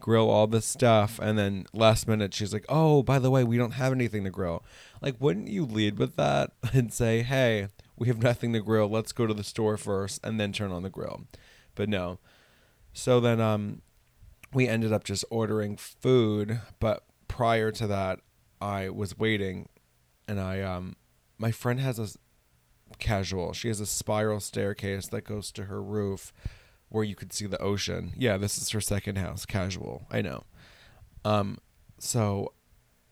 grill 0.00 0.30
all 0.30 0.46
this 0.46 0.66
stuff, 0.66 1.18
and 1.20 1.38
then 1.38 1.66
last 1.72 2.08
minute 2.08 2.34
she's 2.34 2.52
like, 2.52 2.66
"Oh, 2.68 3.02
by 3.02 3.18
the 3.18 3.30
way, 3.30 3.44
we 3.44 3.58
don't 3.58 3.72
have 3.72 3.92
anything 3.92 4.24
to 4.24 4.30
grill." 4.30 4.64
Like, 5.00 5.16
wouldn't 5.20 5.48
you 5.48 5.64
lead 5.64 5.98
with 5.98 6.16
that 6.16 6.52
and 6.72 6.92
say, 6.92 7.22
"Hey, 7.22 7.68
we 7.96 8.08
have 8.08 8.22
nothing 8.22 8.52
to 8.54 8.60
grill. 8.60 8.88
Let's 8.88 9.12
go 9.12 9.26
to 9.26 9.34
the 9.34 9.44
store 9.44 9.76
first 9.76 10.20
and 10.24 10.40
then 10.40 10.52
turn 10.52 10.72
on 10.72 10.82
the 10.82 10.90
grill." 10.90 11.24
But 11.74 11.88
no. 11.88 12.18
So 12.92 13.20
then 13.20 13.40
um 13.40 13.82
we 14.52 14.66
ended 14.68 14.92
up 14.92 15.04
just 15.04 15.24
ordering 15.30 15.76
food, 15.76 16.60
but 16.80 17.04
prior 17.26 17.70
to 17.72 17.86
that, 17.86 18.20
I 18.60 18.88
was 18.88 19.18
waiting 19.18 19.68
and 20.26 20.40
I 20.40 20.60
um 20.62 20.96
my 21.38 21.52
friend 21.52 21.80
has 21.80 21.98
a 21.98 22.08
casual. 22.98 23.52
She 23.52 23.68
has 23.68 23.80
a 23.80 23.86
spiral 23.86 24.40
staircase 24.40 25.08
that 25.08 25.24
goes 25.24 25.52
to 25.52 25.64
her 25.64 25.82
roof 25.82 26.32
where 26.88 27.04
you 27.04 27.14
could 27.14 27.32
see 27.32 27.46
the 27.46 27.60
ocean. 27.62 28.12
Yeah, 28.16 28.36
this 28.38 28.58
is 28.58 28.70
her 28.70 28.80
second 28.80 29.16
house, 29.18 29.46
casual. 29.46 30.06
I 30.10 30.22
know. 30.22 30.44
Um 31.24 31.58
so 31.98 32.52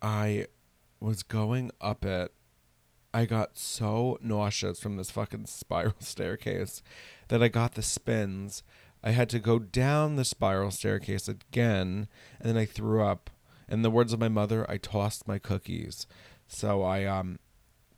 I 0.02 0.46
was 1.00 1.22
going 1.22 1.70
up 1.80 2.04
it. 2.04 2.32
I 3.14 3.24
got 3.24 3.56
so 3.56 4.18
nauseous 4.20 4.80
from 4.80 4.96
this 4.96 5.10
fucking 5.10 5.46
spiral 5.46 5.94
staircase 6.00 6.82
that 7.28 7.42
I 7.42 7.48
got 7.48 7.74
the 7.74 7.82
spins. 7.82 8.62
I 9.02 9.10
had 9.10 9.28
to 9.30 9.38
go 9.38 9.58
down 9.58 10.16
the 10.16 10.24
spiral 10.24 10.70
staircase 10.70 11.28
again, 11.28 12.08
and 12.40 12.48
then 12.48 12.56
I 12.56 12.64
threw 12.64 13.02
up. 13.02 13.30
In 13.68 13.82
the 13.82 13.90
words 13.90 14.12
of 14.12 14.20
my 14.20 14.28
mother, 14.28 14.64
I 14.68 14.76
tossed 14.76 15.26
my 15.26 15.38
cookies. 15.38 16.06
So 16.46 16.82
I 16.82 17.04
um 17.04 17.38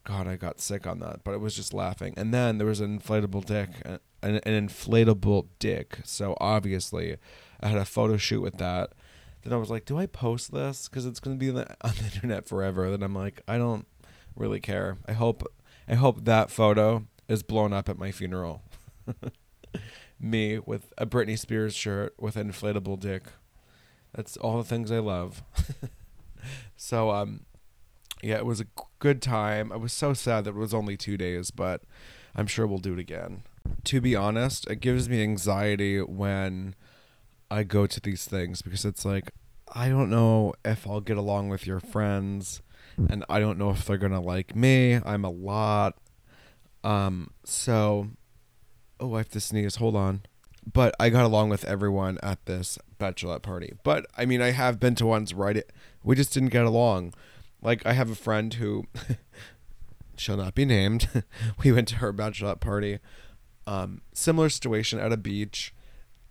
God, 0.08 0.26
I 0.26 0.36
got 0.36 0.58
sick 0.58 0.86
on 0.86 1.00
that, 1.00 1.22
but 1.22 1.34
I 1.34 1.36
was 1.36 1.54
just 1.54 1.74
laughing. 1.74 2.14
And 2.16 2.32
then 2.32 2.56
there 2.56 2.66
was 2.66 2.80
an 2.80 2.98
inflatable 2.98 3.44
dick, 3.44 3.68
an, 3.84 4.00
an 4.22 4.40
inflatable 4.40 5.48
dick. 5.58 5.98
So 6.04 6.34
obviously, 6.40 7.18
I 7.60 7.68
had 7.68 7.76
a 7.76 7.84
photo 7.84 8.16
shoot 8.16 8.40
with 8.40 8.56
that. 8.56 8.94
Then 9.42 9.52
I 9.52 9.56
was 9.56 9.68
like, 9.68 9.84
do 9.84 9.98
I 9.98 10.06
post 10.06 10.50
this? 10.50 10.88
Because 10.88 11.04
it's 11.04 11.20
going 11.20 11.38
to 11.38 11.38
be 11.38 11.50
on 11.50 11.56
the, 11.56 11.70
on 11.86 11.92
the 11.98 12.04
internet 12.06 12.48
forever. 12.48 12.90
Then 12.90 13.02
I'm 13.02 13.14
like, 13.14 13.42
I 13.46 13.58
don't 13.58 13.86
really 14.34 14.60
care. 14.60 14.96
I 15.06 15.12
hope, 15.12 15.46
I 15.86 15.94
hope 15.94 16.24
that 16.24 16.50
photo 16.50 17.04
is 17.28 17.42
blown 17.42 17.74
up 17.74 17.90
at 17.90 17.98
my 17.98 18.10
funeral. 18.10 18.62
Me 20.20 20.58
with 20.58 20.92
a 20.98 21.06
Britney 21.06 21.38
Spears 21.38 21.74
shirt 21.74 22.14
with 22.18 22.36
an 22.36 22.50
inflatable 22.50 22.98
dick. 22.98 23.24
That's 24.14 24.36
all 24.36 24.58
the 24.58 24.64
things 24.64 24.90
I 24.90 24.98
love. 24.98 25.42
so 26.76 27.10
um 27.10 27.46
yeah, 28.22 28.36
it 28.36 28.46
was 28.46 28.60
a 28.60 28.66
good 28.98 29.22
time. 29.22 29.72
I 29.72 29.76
was 29.76 29.92
so 29.92 30.12
sad 30.12 30.44
that 30.44 30.50
it 30.50 30.56
was 30.56 30.74
only 30.74 30.96
two 30.96 31.16
days, 31.16 31.50
but 31.50 31.82
I'm 32.34 32.46
sure 32.46 32.66
we'll 32.66 32.78
do 32.78 32.94
it 32.94 32.98
again. 32.98 33.42
To 33.84 34.00
be 34.00 34.16
honest, 34.16 34.68
it 34.68 34.80
gives 34.80 35.08
me 35.08 35.22
anxiety 35.22 36.00
when 36.00 36.74
I 37.50 37.62
go 37.62 37.86
to 37.86 38.00
these 38.00 38.24
things 38.24 38.62
because 38.62 38.84
it's 38.84 39.04
like, 39.04 39.30
I 39.72 39.88
don't 39.88 40.10
know 40.10 40.54
if 40.64 40.86
I'll 40.86 41.00
get 41.00 41.16
along 41.16 41.48
with 41.48 41.66
your 41.66 41.80
friends 41.80 42.62
and 43.08 43.24
I 43.28 43.38
don't 43.38 43.58
know 43.58 43.70
if 43.70 43.84
they're 43.84 43.98
going 43.98 44.12
to 44.12 44.20
like 44.20 44.56
me. 44.56 44.94
I'm 45.04 45.24
a 45.24 45.30
lot. 45.30 45.98
Um, 46.82 47.30
so, 47.44 48.08
oh, 49.00 49.14
I 49.14 49.18
have 49.18 49.28
to 49.30 49.40
sneeze. 49.40 49.76
Hold 49.76 49.96
on. 49.96 50.22
But 50.70 50.94
I 51.00 51.08
got 51.08 51.24
along 51.24 51.48
with 51.48 51.64
everyone 51.64 52.18
at 52.22 52.44
this 52.46 52.78
bachelorette 52.98 53.42
party. 53.42 53.74
But 53.82 54.06
I 54.16 54.26
mean, 54.26 54.42
I 54.42 54.50
have 54.50 54.78
been 54.78 54.94
to 54.96 55.06
ones 55.06 55.34
where 55.34 55.62
we 56.02 56.16
just 56.16 56.34
didn't 56.34 56.50
get 56.50 56.66
along. 56.66 57.14
Like 57.62 57.84
I 57.86 57.92
have 57.92 58.10
a 58.10 58.14
friend 58.14 58.52
who 58.54 58.84
shall 60.16 60.36
not 60.36 60.54
be 60.54 60.64
named. 60.64 61.08
we 61.64 61.72
went 61.72 61.88
to 61.88 61.96
her 61.96 62.12
bachelorette 62.12 62.60
party. 62.60 62.98
Um, 63.66 64.02
similar 64.12 64.48
situation 64.48 64.98
at 64.98 65.12
a 65.12 65.16
beach, 65.16 65.74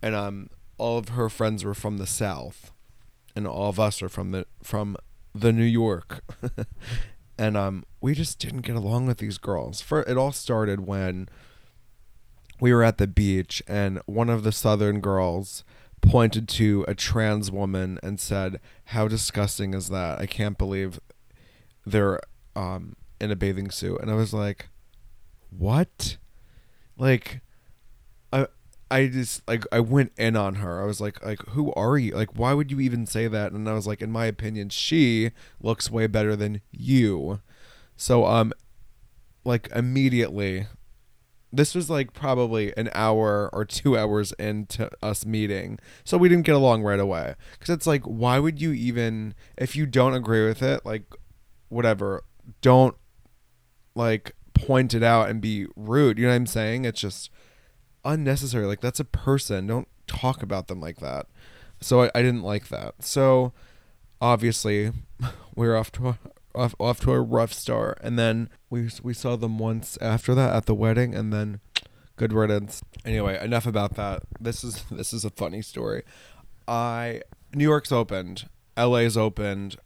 and 0.02 0.16
um, 0.16 0.50
all 0.78 0.98
of 0.98 1.10
her 1.10 1.30
friends 1.30 1.64
were 1.64 1.76
from 1.76 1.98
the 1.98 2.08
south, 2.08 2.72
and 3.36 3.48
all 3.48 3.70
of 3.70 3.80
us 3.80 4.02
are 4.02 4.10
from 4.10 4.32
the 4.32 4.48
from 4.64 4.98
the 5.36 5.54
New 5.54 5.64
York, 5.64 6.24
and 7.38 7.56
um, 7.56 7.86
we 8.02 8.16
just 8.16 8.40
didn't 8.40 8.62
get 8.62 8.76
along 8.76 9.06
with 9.06 9.20
these 9.20 9.38
girls. 9.38 9.82
For 9.82 10.02
it 10.04 10.18
all 10.18 10.32
started 10.32 10.88
when 10.88 11.30
we 12.60 12.74
were 12.74 12.84
at 12.84 12.98
the 12.98 13.08
beach, 13.08 13.62
and 13.68 14.02
one 14.06 14.30
of 14.30 14.44
the 14.44 14.52
southern 14.52 15.00
girls 15.00 15.64
pointed 16.02 16.48
to 16.48 16.86
a 16.88 16.96
trans 16.96 17.52
woman 17.52 18.00
and 18.04 18.20
said, 18.20 18.60
"How 18.86 19.08
disgusting 19.08 19.74
is 19.74 19.90
that? 19.90 20.20
I 20.20 20.26
can't 20.26 20.58
believe 20.58 21.00
they're 21.86 22.20
um 22.56 22.96
in 23.20 23.32
a 23.32 23.36
bathing 23.36 23.72
suit 23.72 24.00
and 24.02 24.12
I 24.12 24.14
was 24.14 24.34
like 24.34 24.68
what 25.50 26.18
like 26.98 27.42
I 28.34 28.48
I 28.92 29.08
just 29.08 29.48
like 29.48 29.64
I 29.72 29.80
went 29.80 30.12
in 30.18 30.36
on 30.36 30.56
her. 30.56 30.82
I 30.82 30.86
was 30.86 31.00
like 31.00 31.24
like 31.26 31.40
who 31.50 31.74
are 31.74 31.98
you? 31.98 32.14
Like 32.14 32.38
why 32.38 32.54
would 32.54 32.72
you 32.72 32.80
even 32.80 33.06
say 33.06 33.28
that? 33.28 33.52
And 33.52 33.68
I 33.70 33.74
was 33.74 33.88
like 33.88 34.02
in 34.02 34.12
my 34.12 34.26
opinion 34.26 34.70
she 34.70 35.32
looks 35.62 35.90
way 35.90 36.08
better 36.08 36.36
than 36.36 36.62
you. 36.72 37.40
So 37.96 38.26
um 38.26 38.54
like 39.44 39.70
immediately 39.74 40.68
this 41.52 41.74
was 41.74 41.90
like 41.90 42.14
probably 42.14 42.76
an 42.76 42.90
hour 42.94 43.50
or 43.54 43.66
2 43.66 43.98
hours 43.98 44.34
into 44.34 44.90
us 45.02 45.26
meeting. 45.26 45.80
So 46.04 46.18
we 46.18 46.30
didn't 46.30 46.46
get 46.46 46.56
along 46.56 46.84
right 46.84 47.00
away 47.00 47.36
cuz 47.60 47.70
it's 47.70 47.88
like 47.88 48.04
why 48.04 48.40
would 48.40 48.62
you 48.62 48.72
even 48.74 49.34
if 49.58 49.76
you 49.76 49.86
don't 49.86 50.14
agree 50.14 50.46
with 50.46 50.62
it 50.62 50.86
like 50.86 51.04
whatever, 51.70 52.24
don't 52.62 52.96
like 53.96 54.34
point 54.54 54.94
it 54.94 55.04
out 55.04 55.30
and 55.30 55.42
be 55.42 55.68
rude. 55.76 56.18
You 56.18 56.26
know 56.26 56.32
what 56.32 56.36
I'm 56.36 56.48
saying? 56.48 56.86
It's 56.86 57.02
just 57.02 57.30
unnecessary. 58.04 58.66
Like 58.66 58.82
that's 58.82 59.00
a 59.00 59.06
person. 59.06 59.68
Don't 59.68 59.88
talk 60.08 60.42
about 60.42 60.68
them 60.68 60.80
like 60.80 60.98
that. 60.98 61.28
So 61.80 62.04
I, 62.04 62.12
I 62.16 62.22
didn't 62.22 62.44
like 62.44 62.70
that. 62.70 63.04
So 63.04 63.54
obviously 64.22 64.92
we 65.56 65.68
are 65.68 65.76
off 65.76 65.92
to 65.94 66.18
off 66.58 66.76
off 66.80 67.00
to 67.02 67.12
a 67.12 67.22
rough 67.22 67.54
start, 67.54 68.00
and 68.02 68.18
then 68.18 68.50
we 68.70 68.90
we 69.04 69.14
saw 69.14 69.36
them 69.36 69.60
once 69.60 69.98
after 70.02 70.36
that 70.36 70.56
at 70.56 70.66
the 70.66 70.76
wedding, 70.76 71.16
and 71.16 71.32
then 71.32 71.60
good 72.16 72.34
riddance. 72.34 72.82
Anyway, 73.06 73.40
enough 73.44 73.66
about 73.66 73.96
that. 73.96 74.24
This 74.40 74.64
is 74.64 74.84
this 74.92 75.14
is 75.14 75.24
a 75.24 75.30
funny 75.30 75.62
story. 75.62 76.04
I 76.68 77.22
New 77.54 77.64
York's 77.64 77.92
opened, 77.92 78.50
LA's 78.78 79.16
opened, 79.16 79.78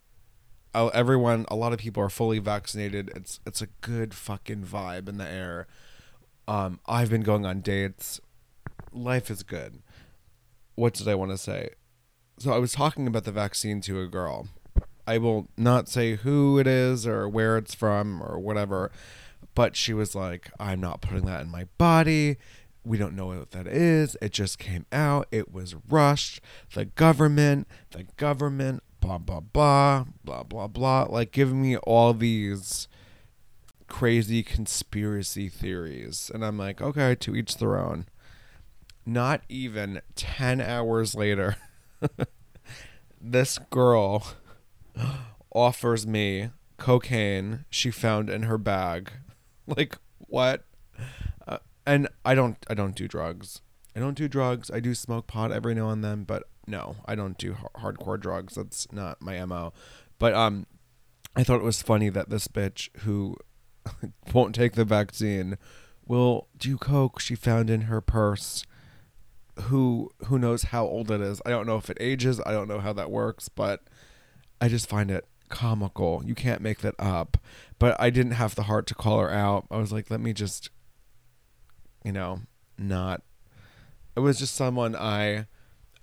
everyone, 0.74 1.44
a 1.48 1.56
lot 1.56 1.72
of 1.72 1.78
people 1.78 2.02
are 2.02 2.08
fully 2.08 2.38
vaccinated. 2.38 3.10
It's 3.14 3.40
it's 3.46 3.62
a 3.62 3.66
good 3.80 4.14
fucking 4.14 4.64
vibe 4.64 5.08
in 5.08 5.18
the 5.18 5.28
air. 5.28 5.66
Um, 6.48 6.80
I've 6.86 7.10
been 7.10 7.22
going 7.22 7.46
on 7.46 7.60
dates. 7.60 8.20
Life 8.92 9.30
is 9.30 9.42
good. 9.42 9.82
What 10.74 10.94
did 10.94 11.08
I 11.08 11.14
want 11.14 11.30
to 11.30 11.38
say? 11.38 11.70
So 12.38 12.52
I 12.52 12.58
was 12.58 12.72
talking 12.72 13.06
about 13.06 13.24
the 13.24 13.32
vaccine 13.32 13.80
to 13.82 14.00
a 14.00 14.06
girl. 14.06 14.48
I 15.06 15.18
will 15.18 15.48
not 15.56 15.88
say 15.88 16.16
who 16.16 16.58
it 16.58 16.66
is 16.66 17.06
or 17.06 17.28
where 17.28 17.56
it's 17.56 17.74
from 17.74 18.22
or 18.22 18.38
whatever, 18.38 18.90
but 19.54 19.76
she 19.76 19.92
was 19.92 20.14
like, 20.14 20.50
"I'm 20.58 20.80
not 20.80 21.00
putting 21.00 21.26
that 21.26 21.42
in 21.42 21.50
my 21.50 21.66
body." 21.78 22.36
We 22.84 22.98
don't 22.98 23.14
know 23.14 23.26
what 23.26 23.52
that 23.52 23.68
is. 23.68 24.16
It 24.20 24.32
just 24.32 24.58
came 24.58 24.86
out. 24.90 25.28
It 25.30 25.52
was 25.52 25.76
rushed. 25.88 26.40
The 26.74 26.86
government, 26.86 27.68
the 27.92 28.04
government, 28.16 28.82
blah 29.02 29.18
blah 29.18 29.40
blah 29.40 30.04
blah 30.24 30.44
blah 30.44 30.68
blah 30.68 31.02
like 31.10 31.32
giving 31.32 31.60
me 31.60 31.76
all 31.78 32.14
these 32.14 32.86
crazy 33.88 34.44
conspiracy 34.44 35.48
theories 35.48 36.30
and 36.32 36.44
i'm 36.44 36.56
like 36.56 36.80
okay 36.80 37.14
to 37.16 37.34
each 37.34 37.56
their 37.56 37.76
own 37.76 38.06
not 39.04 39.42
even 39.48 40.00
10 40.14 40.60
hours 40.60 41.16
later 41.16 41.56
this 43.20 43.58
girl 43.70 44.24
offers 45.54 46.06
me 46.06 46.50
cocaine 46.78 47.64
she 47.70 47.90
found 47.90 48.28
in 48.28 48.44
her 48.44 48.58
bag 48.58 49.12
like 49.66 49.96
what 50.18 50.64
uh, 51.46 51.58
and 51.86 52.08
i 52.24 52.34
don't 52.34 52.56
i 52.68 52.74
don't 52.74 52.96
do 52.96 53.06
drugs 53.06 53.60
i 53.94 54.00
don't 54.00 54.14
do 54.14 54.26
drugs 54.26 54.70
i 54.70 54.80
do 54.80 54.94
smoke 54.94 55.26
pot 55.26 55.52
every 55.52 55.74
now 55.74 55.90
and 55.90 56.02
then 56.02 56.24
but 56.24 56.44
no, 56.66 56.96
I 57.06 57.14
don't 57.14 57.36
do 57.38 57.56
hardcore 57.76 58.20
drugs. 58.20 58.54
That's 58.54 58.90
not 58.92 59.20
my 59.20 59.44
mo. 59.44 59.72
But 60.18 60.34
um, 60.34 60.66
I 61.34 61.42
thought 61.42 61.60
it 61.60 61.64
was 61.64 61.82
funny 61.82 62.08
that 62.10 62.30
this 62.30 62.48
bitch 62.48 62.88
who 63.00 63.36
won't 64.32 64.54
take 64.54 64.74
the 64.74 64.84
vaccine 64.84 65.58
will 66.06 66.48
do 66.56 66.76
coke 66.76 67.20
she 67.20 67.34
found 67.34 67.70
in 67.70 67.82
her 67.82 68.00
purse. 68.00 68.64
Who 69.64 70.10
who 70.26 70.38
knows 70.38 70.64
how 70.64 70.84
old 70.84 71.10
it 71.10 71.20
is? 71.20 71.42
I 71.44 71.50
don't 71.50 71.66
know 71.66 71.76
if 71.76 71.90
it 71.90 71.98
ages. 72.00 72.40
I 72.46 72.52
don't 72.52 72.68
know 72.68 72.80
how 72.80 72.92
that 72.94 73.10
works, 73.10 73.48
but 73.48 73.82
I 74.62 74.68
just 74.68 74.88
find 74.88 75.10
it 75.10 75.26
comical. 75.48 76.22
You 76.24 76.36
can't 76.36 76.62
make 76.62 76.78
that 76.78 76.94
up. 76.96 77.36
But 77.80 78.00
I 78.00 78.10
didn't 78.10 78.32
have 78.32 78.54
the 78.54 78.62
heart 78.62 78.86
to 78.86 78.94
call 78.94 79.18
her 79.18 79.28
out. 79.30 79.66
I 79.72 79.78
was 79.78 79.92
like, 79.92 80.08
let 80.08 80.20
me 80.20 80.32
just, 80.32 80.70
you 82.04 82.12
know, 82.12 82.42
not. 82.78 83.22
It 84.14 84.20
was 84.20 84.38
just 84.38 84.54
someone 84.54 84.94
I 84.94 85.46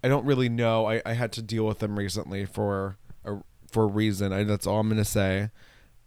I 0.04 0.10
don't 0.10 0.26
really 0.26 0.50
know. 0.50 0.88
I, 0.88 1.02
I 1.06 1.14
had 1.14 1.32
to 1.34 1.42
deal 1.42 1.66
with 1.66 1.80
them 1.80 1.98
recently 1.98 2.46
for 2.46 2.98
a 3.24 3.38
for 3.72 3.84
a 3.84 3.88
reason. 3.88 4.34
I, 4.34 4.44
that's 4.44 4.68
all 4.68 4.82
I'm 4.82 4.90
gonna 4.90 5.06
say. 5.06 5.52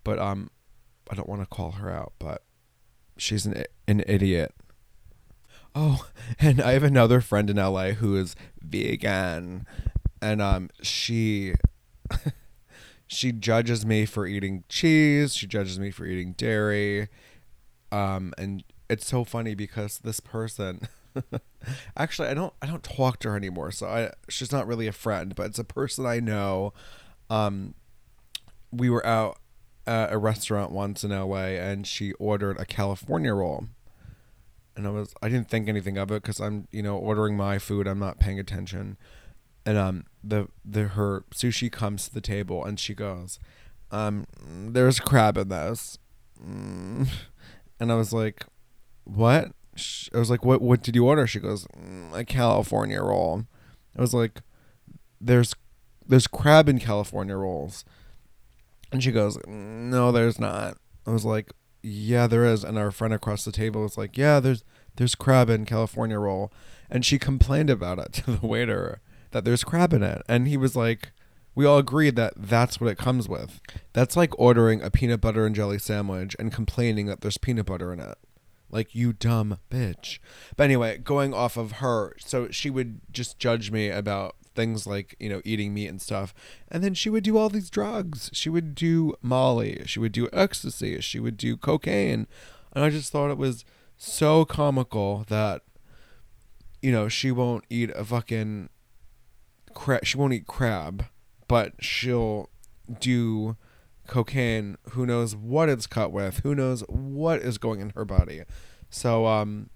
But 0.05 0.19
um, 0.19 0.51
I 1.11 1.15
don't 1.15 1.29
want 1.29 1.41
to 1.41 1.47
call 1.47 1.73
her 1.73 1.91
out. 1.91 2.13
But 2.19 2.43
she's 3.17 3.47
an 3.47 3.65
an 3.89 4.05
idiot. 4.07 4.55
Oh, 5.75 6.07
And 6.39 6.61
I 6.61 6.73
have 6.73 6.83
another 6.83 7.23
friend 7.23 7.49
in 7.49 7.57
LA 7.57 7.93
who 7.93 8.15
is 8.15 8.37
vegan, 8.61 9.67
and 10.21 10.43
um, 10.43 10.69
she 10.83 11.55
she 13.13 13.33
judges 13.33 13.85
me 13.85 14.07
for 14.07 14.27
eating 14.27 14.65
cheese. 14.69 15.35
She 15.35 15.47
judges 15.47 15.79
me 15.79 15.91
for 15.91 16.05
eating 16.07 16.33
dairy, 16.33 17.09
um, 17.91 18.33
and 18.39 18.65
it's 18.89 19.07
so 19.07 19.25
funny 19.25 19.55
because 19.55 19.99
this 19.99 20.21
person. 20.21 20.89
actually, 21.97 22.29
I 22.29 22.35
don't 22.35 22.55
I 22.63 22.67
don't 22.67 22.83
talk 22.83 23.19
to 23.21 23.31
her 23.31 23.37
anymore, 23.37 23.71
so 23.71 23.87
I 23.87 24.13
she's 24.29 24.51
not 24.51 24.67
really 24.67 24.87
a 24.87 24.93
friend, 24.93 25.35
but 25.35 25.47
it's 25.47 25.59
a 25.59 25.65
person 25.65 26.07
I 26.07 26.21
know. 26.21 26.73
Um, 27.29 27.75
we 28.71 28.89
were 28.89 29.05
out 29.07 29.39
at 29.87 30.13
a 30.13 30.19
restaurant 30.19 30.73
once 30.73 31.05
in 31.05 31.11
LA, 31.11 31.59
and 31.59 31.87
she 31.87 32.13
ordered 32.15 32.59
a 32.59 32.65
California 32.65 33.35
roll 33.35 33.67
and 34.77 34.87
I 34.87 34.91
was 34.91 35.15
I 35.23 35.29
didn't 35.29 35.49
think 35.49 35.69
anything 35.69 35.99
of 35.99 36.11
it 36.11 36.23
because 36.23 36.41
I'm 36.41 36.69
you 36.71 36.83
know 36.83 36.97
ordering 36.97 37.37
my 37.37 37.59
food 37.59 37.87
I'm 37.87 37.99
not 37.99 38.19
paying 38.19 38.39
attention, 38.39 38.97
and 39.65 39.79
um 39.79 40.05
the 40.23 40.49
the 40.65 40.89
her 40.89 41.25
sushi 41.35 41.71
comes 41.71 42.07
to 42.07 42.15
the 42.15 42.21
table 42.21 42.65
and 42.65 42.79
she 42.79 42.95
goes, 42.95 43.39
um 43.91 44.27
there's 44.45 45.01
crab 45.01 45.37
in 45.37 45.49
this, 45.49 45.99
mm. 46.43 47.09
and 47.81 47.93
I 47.93 47.95
was 47.95 48.13
like, 48.13 48.45
what? 49.05 49.53
I 50.15 50.19
was 50.19 50.31
like, 50.31 50.45
what 50.45 50.61
what 50.61 50.83
did 50.83 50.95
you 50.95 51.07
order? 51.07 51.27
She 51.27 51.41
goes, 51.41 51.67
mm, 51.69 52.17
a 52.17 52.25
California 52.25 53.01
roll. 53.01 53.45
I 53.97 54.01
was 54.01 54.15
like, 54.15 54.41
there's 55.21 55.55
there's 56.07 56.27
crab 56.27 56.69
in 56.69 56.79
California 56.79 57.37
rolls, 57.37 57.85
and 58.91 59.03
she 59.03 59.13
goes, 59.13 59.39
no, 59.47 60.13
there's 60.13 60.39
not. 60.39 60.77
I 61.07 61.11
was 61.11 61.25
like, 61.25 61.53
yeah, 61.83 62.27
there 62.27 62.45
is. 62.45 62.65
And 62.65 62.79
our 62.79 62.91
friend 62.91 63.15
across 63.15 63.45
the 63.45 63.53
table 63.53 63.83
was 63.83 63.99
like, 63.99 64.17
yeah, 64.17 64.41
there's 64.41 64.65
there's 64.97 65.15
crab 65.15 65.49
in 65.49 65.65
California 65.65 66.19
roll, 66.19 66.53
and 66.91 67.05
she 67.05 67.19
complained 67.19 67.71
about 67.71 67.99
it 67.99 68.13
to 68.25 68.33
the 68.33 68.47
waiter 68.47 69.01
that 69.33 69.45
there's 69.45 69.65
crab 69.65 69.93
in 69.93 70.03
it, 70.03 70.23
and 70.29 70.49
he 70.49 70.57
was 70.57 70.77
like, 70.77 71.13
we 71.55 71.67
all 71.67 71.79
agreed 71.79 72.17
that 72.17 72.35
that's 72.37 72.81
what 72.81 72.91
it 72.91 72.99
comes 72.99 73.29
with. 73.29 73.61
That's 73.93 74.17
like 74.17 74.39
ordering 74.39 74.81
a 74.83 74.91
peanut 74.91 75.21
butter 75.21 75.45
and 75.45 75.55
jelly 75.55 75.79
sandwich 75.79 76.35
and 76.39 76.53
complaining 76.53 77.07
that 77.07 77.21
there's 77.21 77.39
peanut 77.39 77.67
butter 77.67 77.93
in 77.93 78.01
it. 78.01 78.17
Like, 78.71 78.95
you 78.95 79.13
dumb 79.13 79.59
bitch. 79.71 80.19
But 80.57 80.65
anyway, 80.65 80.97
going 80.97 81.35
off 81.35 81.59
of 81.59 81.73
her, 81.73 82.15
so 82.19 82.49
she 82.51 82.71
would 82.71 83.01
just 83.13 83.39
judge 83.39 83.71
me 83.71 83.91
about 83.91 84.37
things 84.55 84.87
like 84.87 85.17
you 85.19 85.29
know 85.29 85.41
eating 85.47 85.73
meat 85.73 85.89
and 85.89 86.03
stuff 86.03 86.35
and 86.69 86.85
then 86.85 86.93
she 86.93 87.09
would 87.09 87.25
do 87.25 87.39
all 87.39 87.49
these 87.49 87.71
drugs 87.71 88.29
she 88.35 88.51
would 88.51 88.75
do 88.75 89.15
molly 89.23 89.83
she 89.87 89.99
would 89.99 90.13
do 90.13 90.29
ecstasy 90.31 91.01
she 91.01 91.19
would 91.19 91.39
do 91.39 91.57
cocaine 91.57 92.27
and 92.75 92.85
i 92.85 92.91
just 92.91 93.11
thought 93.11 93.31
it 93.31 93.39
was 93.39 93.65
so 93.97 94.45
comical 94.45 95.25
that 95.29 95.63
you 96.83 96.93
know 96.93 97.09
she 97.09 97.31
won't 97.31 97.65
eat 97.71 97.91
a 97.95 98.05
fucking 98.05 98.69
she 100.03 100.17
won't 100.17 100.33
eat 100.33 100.47
crab 100.47 101.07
but 101.49 101.73
she'll 101.81 102.49
do 103.01 103.57
cocaine 104.07 104.77
who 104.91 105.07
knows 105.07 105.35
what 105.37 105.69
it's 105.69 105.87
cut 105.87 106.13
with 106.13 106.41
who 106.41 106.55
knows 106.55 106.83
what 106.89 107.41
is 107.41 107.59
going 107.59 107.81
in 107.81 107.91
her 107.91 108.05
body 108.05 108.43
so 108.91 109.27
um 109.27 109.71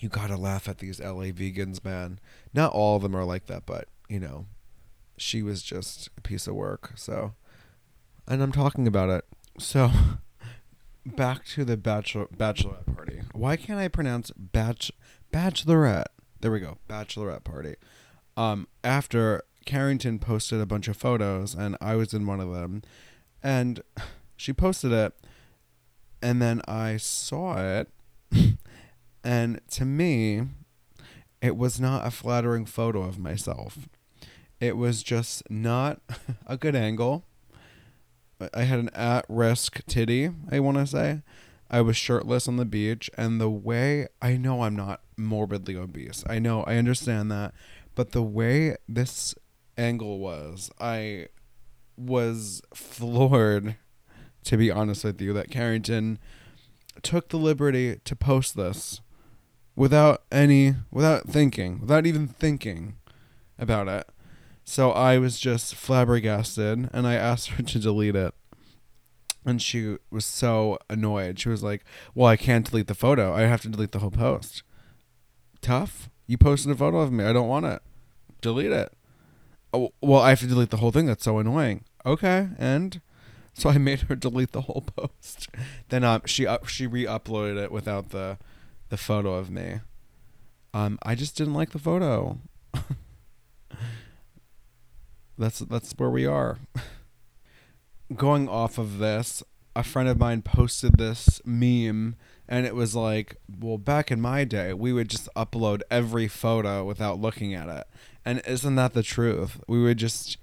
you 0.00 0.08
gotta 0.08 0.36
laugh 0.36 0.68
at 0.68 0.78
these 0.78 1.00
LA 1.00 1.26
vegans, 1.32 1.84
man. 1.84 2.18
Not 2.52 2.72
all 2.72 2.96
of 2.96 3.02
them 3.02 3.14
are 3.14 3.24
like 3.24 3.46
that, 3.46 3.64
but 3.66 3.88
you 4.08 4.20
know, 4.20 4.46
she 5.16 5.42
was 5.42 5.62
just 5.62 6.10
a 6.16 6.20
piece 6.20 6.46
of 6.46 6.54
work. 6.54 6.92
So, 6.96 7.34
and 8.28 8.42
I'm 8.42 8.52
talking 8.52 8.86
about 8.86 9.08
it. 9.10 9.24
So, 9.58 9.90
back 11.06 11.44
to 11.46 11.64
the 11.64 11.76
bachelor 11.76 12.26
bachelorette 12.26 12.94
party. 12.94 13.22
Why 13.32 13.56
can't 13.56 13.80
I 13.80 13.88
pronounce 13.88 14.30
batch 14.36 14.92
bachelorette? 15.32 16.06
There 16.40 16.50
we 16.50 16.60
go, 16.60 16.78
bachelorette 16.88 17.44
party. 17.44 17.76
Um, 18.36 18.68
after 18.84 19.42
Carrington 19.64 20.18
posted 20.18 20.60
a 20.60 20.66
bunch 20.66 20.88
of 20.88 20.96
photos, 20.96 21.54
and 21.54 21.76
I 21.80 21.96
was 21.96 22.12
in 22.12 22.26
one 22.26 22.40
of 22.40 22.52
them, 22.52 22.82
and 23.42 23.82
she 24.36 24.52
posted 24.52 24.92
it, 24.92 25.14
and 26.22 26.40
then 26.40 26.60
I 26.66 26.96
saw 26.96 27.58
it 27.58 27.90
and 29.24 29.60
to 29.70 29.84
me, 29.84 30.42
it 31.40 31.56
was 31.56 31.80
not 31.80 32.06
a 32.06 32.10
flattering 32.10 32.64
photo 32.64 33.02
of 33.02 33.18
myself. 33.18 33.88
It 34.60 34.76
was 34.76 35.02
just 35.02 35.48
not 35.50 36.00
a 36.46 36.56
good 36.56 36.74
angle. 36.74 37.24
I 38.52 38.62
had 38.62 38.78
an 38.78 38.90
at 38.90 39.24
risk 39.28 39.84
titty, 39.86 40.30
I 40.50 40.60
want 40.60 40.76
to 40.78 40.86
say. 40.86 41.22
I 41.70 41.80
was 41.80 41.96
shirtless 41.96 42.46
on 42.46 42.56
the 42.56 42.64
beach, 42.64 43.10
and 43.18 43.40
the 43.40 43.50
way 43.50 44.06
I 44.22 44.36
know 44.36 44.62
I'm 44.62 44.76
not 44.76 45.00
morbidly 45.16 45.76
obese, 45.76 46.22
I 46.28 46.38
know, 46.38 46.62
I 46.62 46.76
understand 46.76 47.30
that, 47.32 47.54
but 47.96 48.12
the 48.12 48.22
way 48.22 48.76
this 48.86 49.34
angle 49.76 50.20
was, 50.20 50.70
I 50.78 51.28
was 51.96 52.62
floored, 52.72 53.76
to 54.44 54.56
be 54.56 54.70
honest 54.70 55.02
with 55.02 55.20
you, 55.20 55.32
that 55.32 55.50
Carrington 55.50 56.20
took 57.02 57.30
the 57.30 57.38
liberty 57.38 57.98
to 58.04 58.14
post 58.14 58.54
this 58.56 59.00
without 59.74 60.22
any 60.30 60.74
without 60.90 61.28
thinking, 61.28 61.80
without 61.80 62.06
even 62.06 62.28
thinking 62.28 62.96
about 63.58 63.88
it. 63.88 64.06
So 64.62 64.90
I 64.90 65.18
was 65.18 65.40
just 65.40 65.74
flabbergasted 65.74 66.90
and 66.92 67.06
I 67.06 67.14
asked 67.14 67.48
her 67.52 67.62
to 67.62 67.78
delete 67.78 68.16
it. 68.16 68.34
And 69.44 69.62
she 69.62 69.96
was 70.10 70.26
so 70.26 70.76
annoyed. 70.90 71.38
She 71.38 71.48
was 71.48 71.62
like, 71.62 71.84
"Well, 72.14 72.26
I 72.26 72.36
can't 72.36 72.68
delete 72.68 72.88
the 72.88 72.94
photo. 72.94 73.32
I 73.32 73.42
have 73.42 73.62
to 73.62 73.68
delete 73.68 73.92
the 73.92 74.00
whole 74.00 74.10
post." 74.10 74.62
Tough. 75.62 76.10
You 76.26 76.38
posted 76.38 76.72
a 76.72 76.74
photo 76.74 77.00
of 77.00 77.12
me. 77.12 77.24
I 77.24 77.32
don't 77.32 77.48
want 77.48 77.66
it. 77.66 77.82
Delete 78.40 78.72
it. 78.72 78.92
Oh, 79.72 79.92
well, 80.00 80.20
I 80.20 80.30
have 80.30 80.40
to 80.40 80.46
delete 80.46 80.70
the 80.70 80.78
whole 80.78 80.90
thing. 80.90 81.06
That's 81.06 81.24
so 81.24 81.38
annoying. 81.38 81.84
Okay, 82.04 82.48
and 82.58 83.00
so 83.52 83.70
I 83.70 83.78
made 83.78 84.02
her 84.02 84.14
delete 84.16 84.52
the 84.52 84.62
whole 84.62 84.84
post. 84.96 85.48
Then 85.88 86.04
um, 86.04 86.22
she 86.26 86.46
up 86.46 86.66
she 86.68 86.86
re-uploaded 86.86 87.62
it 87.62 87.72
without 87.72 88.10
the 88.10 88.38
the 88.88 88.96
photo 88.96 89.34
of 89.34 89.50
me. 89.50 89.80
Um, 90.74 90.98
I 91.02 91.14
just 91.14 91.36
didn't 91.36 91.54
like 91.54 91.70
the 91.70 91.78
photo. 91.78 92.38
that's 95.38 95.60
that's 95.60 95.92
where 95.96 96.10
we 96.10 96.26
are. 96.26 96.58
Going 98.14 98.48
off 98.48 98.78
of 98.78 98.98
this, 98.98 99.42
a 99.74 99.82
friend 99.82 100.08
of 100.08 100.18
mine 100.18 100.42
posted 100.42 100.96
this 100.96 101.40
meme 101.44 102.14
and 102.48 102.66
it 102.66 102.74
was 102.74 102.94
like, 102.94 103.36
well, 103.60 103.78
back 103.78 104.10
in 104.10 104.20
my 104.20 104.44
day, 104.44 104.72
we 104.72 104.92
would 104.92 105.08
just 105.08 105.28
upload 105.34 105.82
every 105.90 106.28
photo 106.28 106.84
without 106.84 107.20
looking 107.20 107.54
at 107.54 107.68
it. 107.68 107.86
And 108.24 108.42
isn't 108.46 108.74
that 108.76 108.94
the 108.94 109.02
truth? 109.02 109.60
We 109.66 109.82
would 109.82 109.98
just 109.98 110.38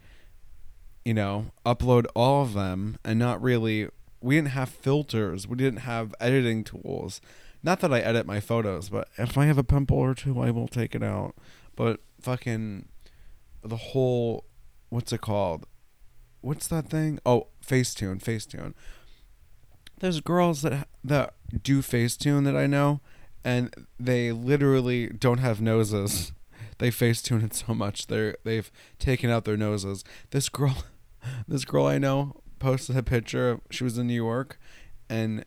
you 1.06 1.14
know, 1.14 1.48
upload 1.66 2.06
all 2.16 2.44
of 2.44 2.54
them 2.54 2.98
and 3.04 3.20
not 3.20 3.42
really 3.42 3.90
we 4.22 4.36
didn't 4.36 4.50
have 4.50 4.70
filters, 4.70 5.48
we 5.48 5.58
didn't 5.58 5.82
have 5.82 6.16
editing 6.20 6.64
tools. 6.64 7.20
Not 7.62 7.82
that 7.82 7.94
I 7.94 8.00
edit 8.00 8.26
my 8.26 8.40
photos, 8.40 8.90
but 8.90 9.10
if 9.18 9.38
I 9.38 9.46
have 9.46 9.58
a 9.58 9.64
pimple 9.64 9.98
or 9.98 10.14
two, 10.14 10.40
I 10.40 10.50
will 10.52 10.68
take 10.68 10.96
it 10.96 11.04
out. 11.04 11.36
But 11.76 12.00
fucking 12.22 12.88
the 13.64 13.78
whole 13.78 14.46
what's 14.90 15.12
it 15.12 15.22
called? 15.22 15.66
What's 16.42 16.68
that 16.68 16.90
thing? 16.90 17.20
Oh, 17.26 17.48
Facetune, 17.66 18.22
Facetune. 18.22 18.74
There's 20.04 20.20
girls 20.20 20.64
that 20.64 20.90
that 21.02 21.34
do 21.64 21.82
Facetune 21.82 22.44
that 22.44 22.58
I 22.58 22.68
know, 22.68 23.00
and 23.42 23.74
they 23.98 24.34
literally 24.34 25.08
don't 25.08 25.38
have 25.38 25.62
noses. 25.62 26.34
They 26.80 26.90
Facetune 26.90 27.44
it 27.44 27.54
so 27.54 27.74
much 27.74 28.08
they 28.08 28.34
they've 28.44 28.70
taken 29.00 29.30
out 29.30 29.46
their 29.46 29.56
noses. 29.56 30.04
This 30.32 30.50
girl, 30.50 30.84
this 31.48 31.64
girl 31.64 31.86
I 31.86 32.00
know 32.00 32.42
posted 32.60 32.98
a 32.98 33.04
picture. 33.04 33.62
She 33.70 33.86
was 33.86 33.98
in 33.98 34.08
New 34.08 34.14
York, 34.14 34.60
and 35.08 35.46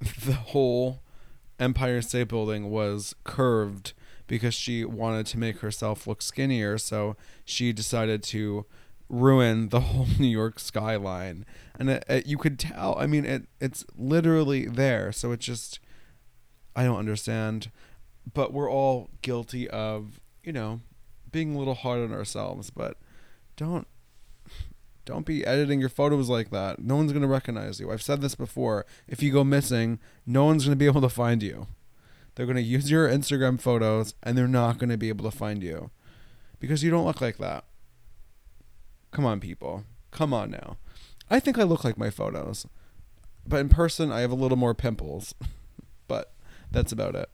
the 0.24 0.32
whole 0.32 1.02
Empire 1.60 2.00
State 2.00 2.28
Building 2.28 2.70
was 2.70 3.14
curved 3.24 3.92
because 4.26 4.54
she 4.54 4.86
wanted 4.86 5.26
to 5.26 5.38
make 5.38 5.58
herself 5.58 6.06
look 6.06 6.22
skinnier. 6.22 6.78
So 6.78 7.16
she 7.44 7.74
decided 7.74 8.22
to 8.22 8.64
ruin 9.08 9.68
the 9.68 9.80
whole 9.92 10.06
New 10.18 10.26
York 10.26 10.58
skyline, 10.58 11.44
and 11.78 11.90
it, 11.90 12.04
it, 12.08 12.26
you 12.26 12.38
could 12.38 12.58
tell. 12.58 12.96
I 12.98 13.06
mean, 13.06 13.24
it 13.24 13.46
it's 13.60 13.84
literally 13.96 14.66
there. 14.66 15.12
So 15.12 15.32
it 15.32 15.40
just, 15.40 15.78
I 16.74 16.84
don't 16.84 16.98
understand, 16.98 17.70
but 18.32 18.52
we're 18.52 18.70
all 18.70 19.10
guilty 19.22 19.68
of 19.68 20.20
you 20.42 20.52
know 20.52 20.80
being 21.30 21.54
a 21.54 21.58
little 21.58 21.74
hard 21.74 22.00
on 22.00 22.12
ourselves. 22.12 22.70
But 22.70 22.98
don't 23.56 23.86
don't 25.06 25.24
be 25.24 25.46
editing 25.46 25.80
your 25.80 25.88
photos 25.88 26.28
like 26.28 26.50
that. 26.50 26.80
No 26.80 26.96
one's 26.96 27.12
going 27.12 27.22
to 27.22 27.28
recognize 27.28 27.80
you. 27.80 27.90
I've 27.90 28.02
said 28.02 28.20
this 28.20 28.34
before. 28.34 28.84
If 29.06 29.22
you 29.22 29.32
go 29.32 29.44
missing, 29.44 30.00
no 30.26 30.44
one's 30.44 30.64
going 30.64 30.76
to 30.76 30.76
be 30.76 30.86
able 30.90 31.00
to 31.00 31.08
find 31.08 31.42
you. 31.42 31.68
They're 32.34 32.46
going 32.46 32.56
to 32.56 32.62
use 32.62 32.90
your 32.90 33.08
Instagram 33.08 33.58
photos 33.58 34.14
and 34.22 34.36
they're 34.36 34.48
not 34.48 34.78
going 34.78 34.90
to 34.90 34.98
be 34.98 35.08
able 35.08 35.30
to 35.30 35.36
find 35.36 35.62
you 35.62 35.90
because 36.58 36.82
you 36.82 36.90
don't 36.90 37.06
look 37.06 37.22
like 37.22 37.38
that. 37.38 37.64
Come 39.16 39.24
on, 39.24 39.40
people. 39.40 39.84
Come 40.10 40.34
on 40.34 40.50
now. 40.50 40.76
I 41.30 41.40
think 41.40 41.58
I 41.58 41.62
look 41.62 41.84
like 41.84 41.96
my 41.96 42.10
photos, 42.10 42.66
but 43.46 43.60
in 43.60 43.70
person, 43.70 44.12
I 44.12 44.20
have 44.20 44.30
a 44.30 44.34
little 44.34 44.58
more 44.58 44.74
pimples. 44.74 45.34
but 46.06 46.34
that's 46.70 46.92
about 46.92 47.14
it. 47.14 47.30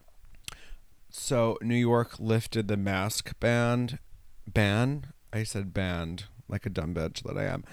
So 1.11 1.59
New 1.61 1.75
York 1.75 2.21
lifted 2.21 2.69
the 2.69 2.77
mask 2.77 3.33
ban. 3.41 3.99
Ban? 4.47 5.09
I 5.33 5.43
said 5.43 5.75
banned 5.75 6.27
like 6.49 6.67
a 6.67 6.71
dumb 6.71 6.95
bitch 6.95 7.25
that 7.25 7.37
I 7.37 7.47
am. 7.47 7.65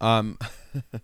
Um, 0.00 0.38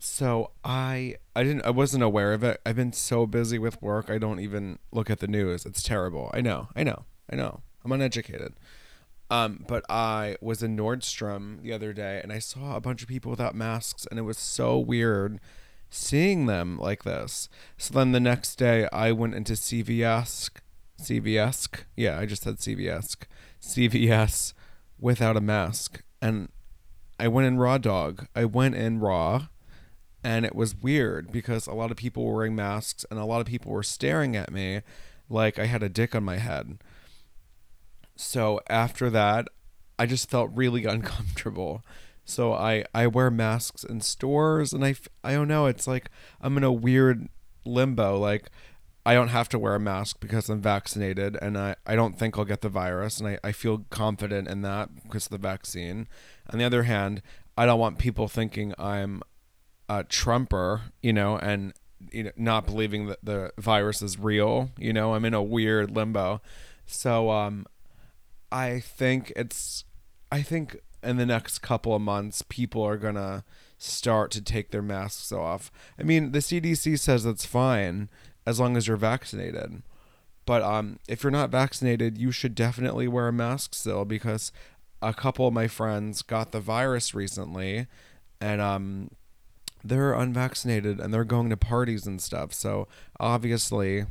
so 0.00 0.50
I 0.64 1.14
I 1.36 1.44
didn't 1.44 1.64
I 1.64 1.70
wasn't 1.70 2.02
aware 2.02 2.32
of 2.32 2.42
it. 2.42 2.60
I've 2.66 2.74
been 2.74 2.92
so 2.92 3.24
busy 3.24 3.60
with 3.60 3.80
work 3.80 4.10
I 4.10 4.18
don't 4.18 4.40
even 4.40 4.80
look 4.90 5.10
at 5.10 5.20
the 5.20 5.28
news. 5.28 5.64
It's 5.64 5.84
terrible. 5.84 6.28
I 6.34 6.40
know. 6.40 6.70
I 6.74 6.82
know. 6.82 7.04
I 7.30 7.36
know. 7.36 7.60
I'm 7.84 7.92
uneducated. 7.92 8.54
Um, 9.34 9.64
but 9.66 9.84
I 9.90 10.36
was 10.40 10.62
in 10.62 10.76
Nordstrom 10.76 11.60
the 11.60 11.72
other 11.72 11.92
day 11.92 12.20
and 12.22 12.32
I 12.32 12.38
saw 12.38 12.76
a 12.76 12.80
bunch 12.80 13.02
of 13.02 13.08
people 13.08 13.32
without 13.32 13.56
masks 13.56 14.06
and 14.08 14.16
it 14.16 14.22
was 14.22 14.38
so 14.38 14.78
weird 14.78 15.40
seeing 15.90 16.46
them 16.46 16.78
like 16.78 17.02
this. 17.02 17.48
So 17.76 17.94
then 17.94 18.12
the 18.12 18.20
next 18.20 18.54
day 18.56 18.88
I 18.92 19.10
went 19.10 19.34
into 19.34 19.54
CVS 19.54 20.50
CVS. 21.02 21.68
Yeah, 21.96 22.16
I 22.16 22.26
just 22.26 22.44
said 22.44 22.58
CVS. 22.58 23.16
CVS 23.60 24.54
without 25.00 25.36
a 25.36 25.40
mask 25.40 26.02
and 26.22 26.48
I 27.18 27.26
went 27.26 27.48
in 27.48 27.58
raw 27.58 27.78
dog. 27.78 28.28
I 28.36 28.44
went 28.44 28.76
in 28.76 29.00
raw 29.00 29.48
and 30.22 30.46
it 30.46 30.54
was 30.54 30.76
weird 30.76 31.32
because 31.32 31.66
a 31.66 31.74
lot 31.74 31.90
of 31.90 31.96
people 31.96 32.24
were 32.24 32.36
wearing 32.36 32.54
masks 32.54 33.04
and 33.10 33.18
a 33.18 33.24
lot 33.24 33.40
of 33.40 33.48
people 33.48 33.72
were 33.72 33.82
staring 33.82 34.36
at 34.36 34.52
me 34.52 34.82
like 35.28 35.58
I 35.58 35.66
had 35.66 35.82
a 35.82 35.88
dick 35.88 36.14
on 36.14 36.22
my 36.22 36.36
head. 36.36 36.78
So 38.16 38.60
after 38.68 39.10
that, 39.10 39.48
I 39.98 40.06
just 40.06 40.30
felt 40.30 40.50
really 40.54 40.84
uncomfortable. 40.96 41.82
So 42.24 42.54
I 42.54 42.84
I 42.94 43.06
wear 43.06 43.30
masks 43.30 43.84
in 43.84 44.00
stores 44.00 44.72
and 44.72 44.84
I 44.84 44.94
I 45.22 45.32
don't 45.32 45.48
know, 45.48 45.66
it's 45.66 45.86
like 45.86 46.10
I'm 46.40 46.56
in 46.56 46.64
a 46.64 46.72
weird 46.72 47.28
limbo 47.66 48.18
like 48.18 48.50
I 49.06 49.14
don't 49.14 49.28
have 49.28 49.50
to 49.50 49.58
wear 49.58 49.74
a 49.74 49.80
mask 49.80 50.18
because 50.20 50.48
I'm 50.48 50.62
vaccinated 50.62 51.36
and 51.42 51.58
I, 51.58 51.76
I 51.86 51.94
don't 51.94 52.18
think 52.18 52.38
I'll 52.38 52.46
get 52.46 52.62
the 52.62 52.70
virus 52.70 53.18
and 53.20 53.28
I, 53.28 53.38
I 53.44 53.52
feel 53.52 53.84
confident 53.90 54.48
in 54.48 54.62
that 54.62 55.02
because 55.02 55.26
of 55.26 55.30
the 55.30 55.38
vaccine. 55.38 56.08
On 56.50 56.58
the 56.58 56.64
other 56.64 56.84
hand, 56.84 57.20
I 57.56 57.66
don't 57.66 57.78
want 57.78 57.98
people 57.98 58.28
thinking 58.28 58.72
I'm 58.78 59.22
a 59.90 60.04
Trumper, 60.04 60.82
you 61.02 61.12
know, 61.12 61.36
and 61.36 61.74
you 62.12 62.24
know, 62.24 62.30
not 62.36 62.64
believing 62.64 63.06
that 63.08 63.18
the 63.22 63.52
virus 63.58 64.00
is 64.00 64.18
real. 64.18 64.70
You 64.78 64.94
know, 64.94 65.14
I'm 65.14 65.26
in 65.26 65.34
a 65.34 65.42
weird 65.42 65.90
limbo. 65.90 66.40
So 66.86 67.30
um 67.30 67.66
I 68.54 68.78
think 68.78 69.32
it's 69.34 69.84
I 70.30 70.40
think 70.40 70.76
in 71.02 71.16
the 71.16 71.26
next 71.26 71.58
couple 71.58 71.92
of 71.92 72.00
months 72.00 72.42
people 72.48 72.82
are 72.82 72.96
gonna 72.96 73.44
start 73.78 74.30
to 74.30 74.40
take 74.40 74.70
their 74.70 74.80
masks 74.80 75.32
off. 75.32 75.72
I 75.98 76.04
mean, 76.04 76.30
the 76.30 76.38
CDC 76.38 77.00
says 77.00 77.24
that's 77.24 77.44
fine 77.44 78.08
as 78.46 78.60
long 78.60 78.76
as 78.76 78.86
you're 78.86 78.96
vaccinated. 78.96 79.82
But 80.46 80.62
um, 80.62 81.00
if 81.08 81.24
you're 81.24 81.32
not 81.32 81.50
vaccinated, 81.50 82.16
you 82.16 82.30
should 82.30 82.54
definitely 82.54 83.08
wear 83.08 83.28
a 83.28 83.32
mask 83.32 83.74
still 83.74 84.04
because 84.04 84.52
a 85.02 85.12
couple 85.12 85.48
of 85.48 85.54
my 85.54 85.66
friends 85.66 86.22
got 86.22 86.52
the 86.52 86.60
virus 86.60 87.12
recently, 87.12 87.88
and 88.40 88.60
um, 88.60 89.10
they're 89.82 90.12
unvaccinated 90.12 91.00
and 91.00 91.12
they're 91.12 91.24
going 91.24 91.50
to 91.50 91.56
parties 91.56 92.06
and 92.06 92.20
stuff. 92.22 92.52
So 92.52 92.86
obviously, 93.18 94.04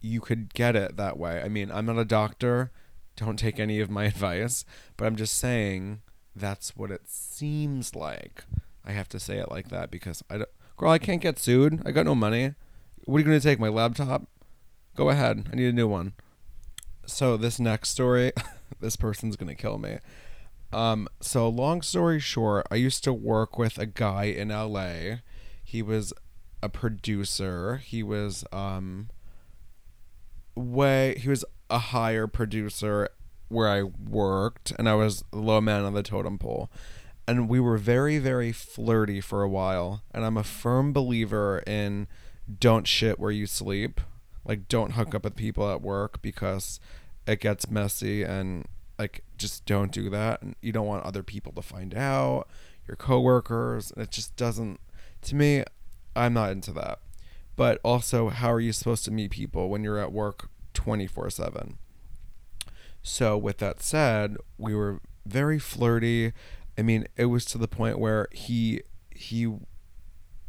you 0.00 0.20
could 0.22 0.54
get 0.54 0.74
it 0.74 0.96
that 0.96 1.18
way. 1.18 1.42
I 1.42 1.48
mean, 1.48 1.70
I'm 1.70 1.86
not 1.86 1.98
a 1.98 2.04
doctor. 2.04 2.70
Don't 3.16 3.38
take 3.38 3.58
any 3.58 3.80
of 3.80 3.90
my 3.90 4.04
advice, 4.12 4.64
but 4.96 5.06
I'm 5.06 5.16
just 5.16 5.36
saying 5.36 6.00
that's 6.34 6.76
what 6.76 6.90
it 6.90 7.08
seems 7.08 7.94
like. 7.94 8.44
I 8.84 8.92
have 8.92 9.08
to 9.10 9.18
say 9.20 9.38
it 9.38 9.50
like 9.50 9.68
that 9.70 9.90
because 9.90 10.22
I 10.30 10.38
don't, 10.38 10.50
girl, 10.76 10.90
I 10.90 10.98
can't 10.98 11.22
get 11.22 11.38
sued. 11.38 11.82
I 11.84 11.90
got 11.90 12.06
no 12.06 12.14
money. 12.14 12.54
What 13.04 13.16
are 13.16 13.18
you 13.20 13.24
going 13.24 13.40
to 13.40 13.42
take? 13.42 13.58
My 13.58 13.68
laptop? 13.68 14.28
Go 14.94 15.08
ahead. 15.10 15.48
I 15.52 15.56
need 15.56 15.68
a 15.68 15.72
new 15.72 15.88
one. 15.88 16.12
So, 17.06 17.36
this 17.36 17.58
next 17.58 17.90
story, 17.90 18.32
this 18.80 18.96
person's 18.96 19.36
going 19.36 19.48
to 19.48 19.54
kill 19.54 19.78
me. 19.78 19.98
Um, 20.72 21.08
so, 21.20 21.48
long 21.48 21.82
story 21.82 22.20
short, 22.20 22.66
I 22.70 22.76
used 22.76 23.04
to 23.04 23.12
work 23.12 23.58
with 23.58 23.78
a 23.78 23.86
guy 23.86 24.24
in 24.24 24.48
LA. 24.48 25.18
He 25.62 25.82
was 25.82 26.12
a 26.62 26.68
producer. 26.68 27.76
He 27.76 28.02
was, 28.02 28.44
um, 28.52 29.08
way, 30.54 31.16
he 31.18 31.28
was 31.28 31.44
a 31.70 31.78
higher 31.78 32.26
producer 32.26 33.08
where 33.48 33.68
I 33.68 33.82
worked, 33.82 34.72
and 34.78 34.88
I 34.88 34.94
was 34.94 35.24
low 35.32 35.60
man 35.60 35.84
on 35.84 35.94
the 35.94 36.02
totem 36.02 36.38
pole. 36.38 36.70
And 37.28 37.48
we 37.48 37.58
were 37.58 37.76
very, 37.76 38.18
very 38.18 38.52
flirty 38.52 39.20
for 39.20 39.42
a 39.42 39.48
while. 39.48 40.02
And 40.12 40.24
I'm 40.24 40.36
a 40.36 40.44
firm 40.44 40.92
believer 40.92 41.62
in 41.66 42.06
don't 42.60 42.86
shit 42.86 43.18
where 43.18 43.32
you 43.32 43.46
sleep. 43.46 44.00
Like 44.44 44.68
don't 44.68 44.92
hook 44.92 45.14
up 45.14 45.24
with 45.24 45.34
people 45.34 45.70
at 45.70 45.82
work 45.82 46.22
because 46.22 46.78
it 47.26 47.40
gets 47.40 47.68
messy 47.68 48.22
and 48.22 48.66
like 48.96 49.24
just 49.36 49.66
don't 49.66 49.90
do 49.90 50.08
that. 50.10 50.40
And 50.40 50.54
you 50.60 50.70
don't 50.70 50.86
want 50.86 51.04
other 51.04 51.24
people 51.24 51.52
to 51.54 51.62
find 51.62 51.94
out, 51.94 52.48
your 52.86 52.96
coworkers. 52.96 53.90
And 53.90 54.02
it 54.02 54.12
just 54.12 54.36
doesn't 54.36 54.78
to 55.22 55.34
me, 55.34 55.64
I'm 56.14 56.34
not 56.34 56.52
into 56.52 56.72
that. 56.72 57.00
But 57.56 57.80
also 57.82 58.28
how 58.28 58.52
are 58.52 58.60
you 58.60 58.72
supposed 58.72 59.04
to 59.06 59.10
meet 59.10 59.32
people 59.32 59.68
when 59.68 59.82
you're 59.82 59.98
at 59.98 60.12
work 60.12 60.48
24/7? 60.76 61.76
So 63.02 63.38
with 63.38 63.58
that 63.58 63.82
said, 63.82 64.36
we 64.58 64.74
were 64.74 65.00
very 65.24 65.58
flirty. 65.58 66.32
I 66.76 66.82
mean, 66.82 67.06
it 67.16 67.26
was 67.26 67.44
to 67.46 67.58
the 67.58 67.68
point 67.68 67.98
where 67.98 68.28
he 68.32 68.82
he 69.10 69.52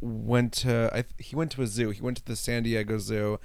went 0.00 0.52
to 0.54 0.90
I, 0.92 1.04
he 1.18 1.36
went 1.36 1.52
to 1.52 1.62
a 1.62 1.66
zoo. 1.66 1.90
He 1.90 2.00
went 2.00 2.18
to 2.18 2.24
the 2.24 2.36
San 2.36 2.64
Diego 2.64 2.98
Zoo, 2.98 3.38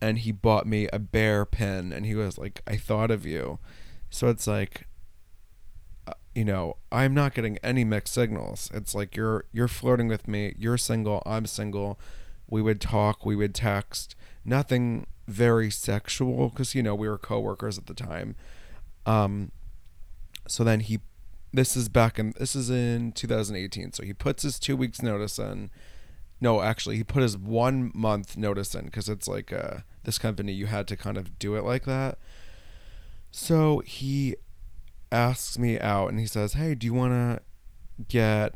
and 0.00 0.18
he 0.18 0.32
bought 0.32 0.66
me 0.66 0.88
a 0.92 0.98
bear 0.98 1.44
pin. 1.44 1.92
And 1.92 2.06
he 2.06 2.14
was 2.14 2.38
like, 2.38 2.62
"I 2.66 2.76
thought 2.76 3.10
of 3.10 3.26
you." 3.26 3.58
So 4.10 4.28
it's 4.28 4.46
like, 4.46 4.86
uh, 6.06 6.12
you 6.34 6.44
know, 6.44 6.76
I'm 6.90 7.14
not 7.14 7.34
getting 7.34 7.58
any 7.58 7.84
mixed 7.84 8.14
signals. 8.14 8.70
It's 8.72 8.94
like 8.94 9.16
you're 9.16 9.44
you're 9.52 9.68
flirting 9.68 10.08
with 10.08 10.28
me. 10.28 10.54
You're 10.58 10.78
single. 10.78 11.22
I'm 11.26 11.46
single. 11.46 11.98
We 12.48 12.62
would 12.62 12.80
talk. 12.80 13.26
We 13.26 13.36
would 13.36 13.54
text. 13.54 14.14
Nothing 14.44 15.06
very 15.26 15.70
sexual 15.70 16.48
because 16.48 16.74
you 16.74 16.82
know 16.82 16.94
we 16.94 17.08
were 17.08 17.18
coworkers 17.18 17.78
at 17.78 17.86
the 17.86 17.94
time. 17.94 18.36
Um. 19.06 19.52
So 20.48 20.64
then 20.64 20.80
he 20.80 21.00
this 21.52 21.76
is 21.76 21.88
back 21.88 22.18
in 22.18 22.34
this 22.38 22.56
is 22.56 22.70
in 22.70 23.12
2018 23.12 23.92
so 23.92 24.02
he 24.02 24.14
puts 24.14 24.42
his 24.42 24.58
two 24.58 24.74
weeks 24.74 25.02
notice 25.02 25.38
in 25.38 25.70
no, 26.42 26.60
actually, 26.60 26.96
he 26.96 27.04
put 27.04 27.22
his 27.22 27.38
one 27.38 27.92
month 27.94 28.36
notice 28.36 28.74
in 28.74 28.86
because 28.86 29.08
it's 29.08 29.28
like 29.28 29.52
uh, 29.52 29.78
this 30.02 30.18
company, 30.18 30.52
you 30.52 30.66
had 30.66 30.88
to 30.88 30.96
kind 30.96 31.16
of 31.16 31.38
do 31.38 31.54
it 31.54 31.62
like 31.62 31.84
that. 31.84 32.18
So 33.30 33.78
he 33.86 34.34
asks 35.12 35.56
me 35.56 35.78
out 35.78 36.08
and 36.08 36.18
he 36.18 36.26
says, 36.26 36.54
Hey, 36.54 36.74
do 36.74 36.84
you 36.84 36.94
want 36.94 37.12
to 37.12 38.04
get 38.08 38.54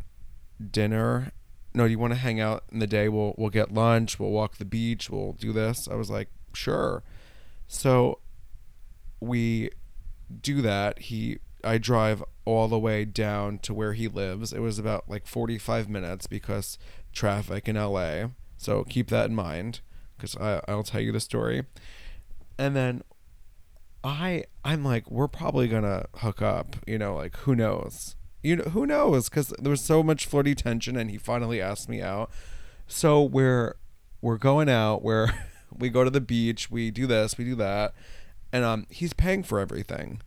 dinner? 0.72 1.30
No, 1.74 1.84
do 1.84 1.92
you 1.92 1.98
want 2.00 2.12
to 2.12 2.18
hang 2.18 2.40
out 2.40 2.64
in 2.72 2.80
the 2.80 2.88
day? 2.88 3.08
We'll, 3.08 3.36
we'll 3.38 3.50
get 3.50 3.72
lunch, 3.72 4.18
we'll 4.18 4.32
walk 4.32 4.56
the 4.56 4.64
beach, 4.64 5.08
we'll 5.08 5.34
do 5.34 5.52
this. 5.52 5.86
I 5.86 5.94
was 5.94 6.10
like, 6.10 6.28
Sure. 6.56 7.02
So 7.68 8.20
we 9.20 9.70
do 10.40 10.62
that. 10.62 11.00
He 11.00 11.38
I 11.62 11.78
drive 11.78 12.22
all 12.44 12.68
the 12.68 12.78
way 12.78 13.04
down 13.04 13.58
to 13.58 13.74
where 13.74 13.92
he 13.92 14.08
lives. 14.08 14.52
It 14.52 14.60
was 14.60 14.78
about 14.78 15.08
like 15.08 15.26
45 15.26 15.88
minutes 15.88 16.26
because 16.26 16.78
traffic 17.12 17.68
in 17.68 17.76
LA. 17.76 18.28
So 18.56 18.84
keep 18.84 19.08
that 19.08 19.30
in 19.30 19.34
mind 19.34 19.80
because 20.16 20.36
I'll 20.36 20.82
tell 20.84 21.00
you 21.00 21.12
the 21.12 21.20
story. 21.20 21.64
And 22.58 22.74
then 22.74 23.02
I 24.02 24.44
I'm 24.64 24.84
like 24.84 25.10
we're 25.10 25.28
probably 25.28 25.68
gonna 25.68 26.06
hook 26.16 26.40
up. 26.40 26.76
You 26.86 26.98
know, 26.98 27.16
like 27.16 27.36
who 27.38 27.54
knows? 27.54 28.16
You 28.42 28.56
know 28.56 28.64
who 28.64 28.86
knows? 28.86 29.28
Because 29.28 29.48
there 29.58 29.70
was 29.70 29.80
so 29.80 30.02
much 30.02 30.26
flirty 30.26 30.54
tension, 30.54 30.96
and 30.96 31.10
he 31.10 31.18
finally 31.18 31.60
asked 31.60 31.88
me 31.88 32.00
out. 32.00 32.30
So 32.86 33.22
we're 33.22 33.76
we're 34.20 34.38
going 34.38 34.68
out. 34.68 35.02
Where 35.02 35.48
we 35.78 35.88
go 35.88 36.04
to 36.04 36.10
the 36.10 36.20
beach. 36.20 36.70
We 36.70 36.90
do 36.90 37.06
this. 37.06 37.38
We 37.38 37.44
do 37.44 37.54
that. 37.56 37.94
And 38.52 38.64
um, 38.64 38.86
he's 38.90 39.12
paying 39.12 39.42
for 39.42 39.58
everything. 39.58 40.20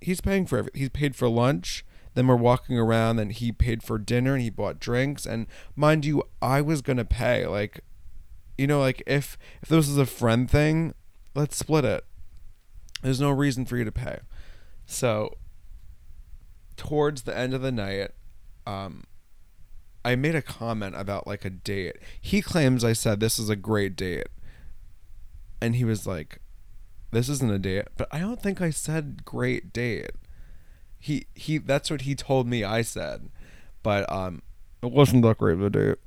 He's 0.00 0.20
paying 0.20 0.46
for 0.46 0.58
everything. 0.58 0.80
He's 0.80 0.90
paid 0.90 1.16
for 1.16 1.28
lunch 1.28 1.84
then 2.14 2.28
we're 2.28 2.36
walking 2.36 2.78
around 2.78 3.18
and 3.18 3.32
he 3.32 3.52
paid 3.52 3.82
for 3.82 3.98
dinner 3.98 4.34
and 4.34 4.42
he 4.42 4.50
bought 4.50 4.80
drinks 4.80 5.26
and 5.26 5.46
mind 5.76 6.04
you 6.04 6.22
i 6.40 6.60
was 6.60 6.80
gonna 6.80 7.04
pay 7.04 7.46
like 7.46 7.80
you 8.56 8.66
know 8.66 8.80
like 8.80 9.02
if 9.06 9.36
if 9.62 9.68
this 9.68 9.88
is 9.88 9.98
a 9.98 10.06
friend 10.06 10.50
thing 10.50 10.94
let's 11.34 11.56
split 11.56 11.84
it 11.84 12.04
there's 13.02 13.20
no 13.20 13.30
reason 13.30 13.64
for 13.64 13.76
you 13.76 13.84
to 13.84 13.92
pay 13.92 14.18
so 14.86 15.36
towards 16.76 17.22
the 17.22 17.36
end 17.36 17.52
of 17.52 17.62
the 17.62 17.72
night 17.72 18.10
um 18.66 19.04
i 20.04 20.14
made 20.14 20.34
a 20.34 20.42
comment 20.42 20.94
about 20.96 21.26
like 21.26 21.44
a 21.44 21.50
date 21.50 21.96
he 22.20 22.40
claims 22.40 22.84
i 22.84 22.92
said 22.92 23.20
this 23.20 23.38
is 23.38 23.48
a 23.48 23.56
great 23.56 23.96
date 23.96 24.28
and 25.64 25.76
he 25.76 25.84
was 25.84 26.06
like 26.06 26.40
this 27.10 27.28
isn't 27.28 27.52
a 27.52 27.58
date 27.58 27.84
but 27.96 28.08
i 28.12 28.18
don't 28.18 28.42
think 28.42 28.60
i 28.60 28.70
said 28.70 29.24
great 29.24 29.72
date 29.72 30.10
he 31.04 31.26
he 31.34 31.58
that's 31.58 31.90
what 31.90 32.00
he 32.02 32.14
told 32.14 32.48
me 32.48 32.64
I 32.64 32.80
said. 32.80 33.28
But 33.82 34.10
um 34.10 34.40
it 34.82 34.90
wasn't 34.90 35.22
that 35.24 35.36
great 35.36 35.52
of 35.52 35.62
a 35.62 35.68
date. 35.68 35.98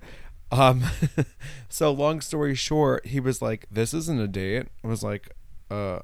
Um 0.52 0.86
so 1.70 1.92
long 1.92 2.20
story 2.20 2.56
short, 2.56 3.06
he 3.06 3.20
was 3.20 3.40
like, 3.40 3.68
This 3.70 3.94
isn't 3.94 4.20
a 4.20 4.28
date. 4.28 4.70
I 4.84 4.88
was 4.88 5.04
like, 5.04 5.30
uh, 5.70 6.00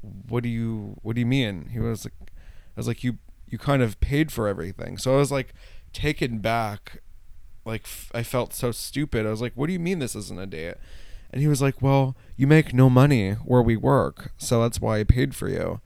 what 0.00 0.42
do 0.42 0.48
you 0.48 0.96
what 1.02 1.16
do 1.16 1.20
you 1.20 1.26
mean? 1.26 1.68
He 1.70 1.80
was 1.80 2.06
like, 2.06 2.14
I 2.30 2.80
was 2.80 2.88
like, 2.88 3.04
you 3.04 3.18
you 3.46 3.58
kind 3.58 3.82
of 3.82 4.00
paid 4.00 4.32
for 4.32 4.48
everything. 4.48 4.96
So 4.96 5.12
I 5.12 5.18
was 5.18 5.30
like 5.30 5.52
taken 5.92 6.38
back, 6.38 7.02
like 7.66 7.82
f- 7.82 8.10
I 8.14 8.22
felt 8.22 8.54
so 8.54 8.72
stupid. 8.72 9.26
I 9.26 9.30
was 9.30 9.42
like, 9.42 9.52
what 9.54 9.66
do 9.66 9.74
you 9.74 9.80
mean 9.80 9.98
this 9.98 10.16
isn't 10.16 10.40
a 10.40 10.46
date? 10.46 10.76
And 11.30 11.40
he 11.40 11.48
was 11.48 11.60
like, 11.60 11.82
well, 11.82 12.16
you 12.36 12.46
make 12.46 12.72
no 12.72 12.88
money 12.88 13.32
where 13.32 13.62
we 13.62 13.76
work, 13.76 14.32
so 14.38 14.62
that's 14.62 14.80
why 14.80 14.98
I 14.98 15.04
paid 15.04 15.34
for 15.34 15.48
you. 15.48 15.80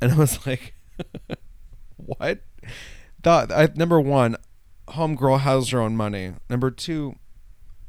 And 0.00 0.12
I 0.12 0.16
was 0.16 0.44
like, 0.46 0.74
what? 1.96 2.40
That 3.22 3.52
I, 3.52 3.68
number 3.74 4.00
one, 4.00 4.36
homegirl 4.88 5.40
has 5.40 5.68
her 5.70 5.80
own 5.80 5.96
money. 5.96 6.34
Number 6.50 6.70
two, 6.70 7.16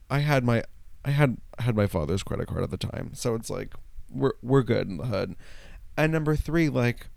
I 0.10 0.20
had 0.20 0.44
my 0.44 0.64
I 1.04 1.12
had 1.12 1.38
had 1.60 1.76
my 1.76 1.88
father's 1.88 2.24
credit 2.24 2.48
card 2.48 2.64
at 2.64 2.72
the 2.72 2.78
time, 2.78 3.14
so 3.14 3.36
it's 3.36 3.50
like 3.50 3.74
we're 4.10 4.34
we're 4.42 4.64
good 4.64 4.88
in 4.88 4.98
the 4.98 5.06
hood. 5.08 5.36
And 5.98 6.12
number 6.12 6.36
three, 6.36 6.70
like 6.70 7.08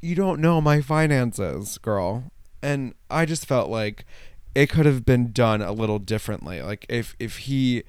you 0.00 0.14
don't 0.14 0.40
know 0.40 0.60
my 0.60 0.80
finances, 0.80 1.78
girl. 1.78 2.30
And 2.62 2.94
I 3.10 3.24
just 3.24 3.46
felt 3.46 3.70
like 3.70 4.04
it 4.54 4.68
could 4.68 4.86
have 4.86 5.04
been 5.04 5.32
done 5.32 5.62
a 5.62 5.72
little 5.72 5.98
differently. 5.98 6.62
Like 6.62 6.86
if 6.88 7.14
if 7.18 7.38
he 7.38 7.84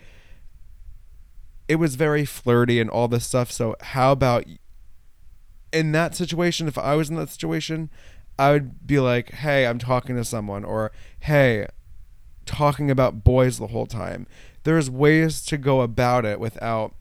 it 1.69 1.75
was 1.75 1.95
very 1.95 2.25
flirty 2.25 2.79
and 2.81 2.89
all 2.89 3.07
this 3.07 3.27
stuff. 3.27 3.51
So 3.51 3.75
how 3.79 4.11
about 4.11 4.43
in 5.71 5.91
that 5.91 6.15
situation, 6.15 6.67
if 6.67 6.79
I 6.79 6.95
was 6.95 7.09
in 7.11 7.15
that 7.17 7.29
situation, 7.29 7.91
I 8.39 8.51
would 8.51 8.87
be 8.87 8.99
like, 8.99 9.29
"Hey, 9.31 9.67
I'm 9.67 9.77
talking 9.77 10.15
to 10.15 10.25
someone," 10.25 10.65
or 10.65 10.91
"Hey, 11.19 11.67
talking 12.45 12.89
about 12.89 13.23
boys 13.23 13.59
the 13.59 13.67
whole 13.67 13.85
time." 13.85 14.25
There's 14.63 14.89
ways 14.89 15.41
to 15.43 15.57
go 15.57 15.81
about 15.81 16.25
it 16.25 16.39
without, 16.39 16.95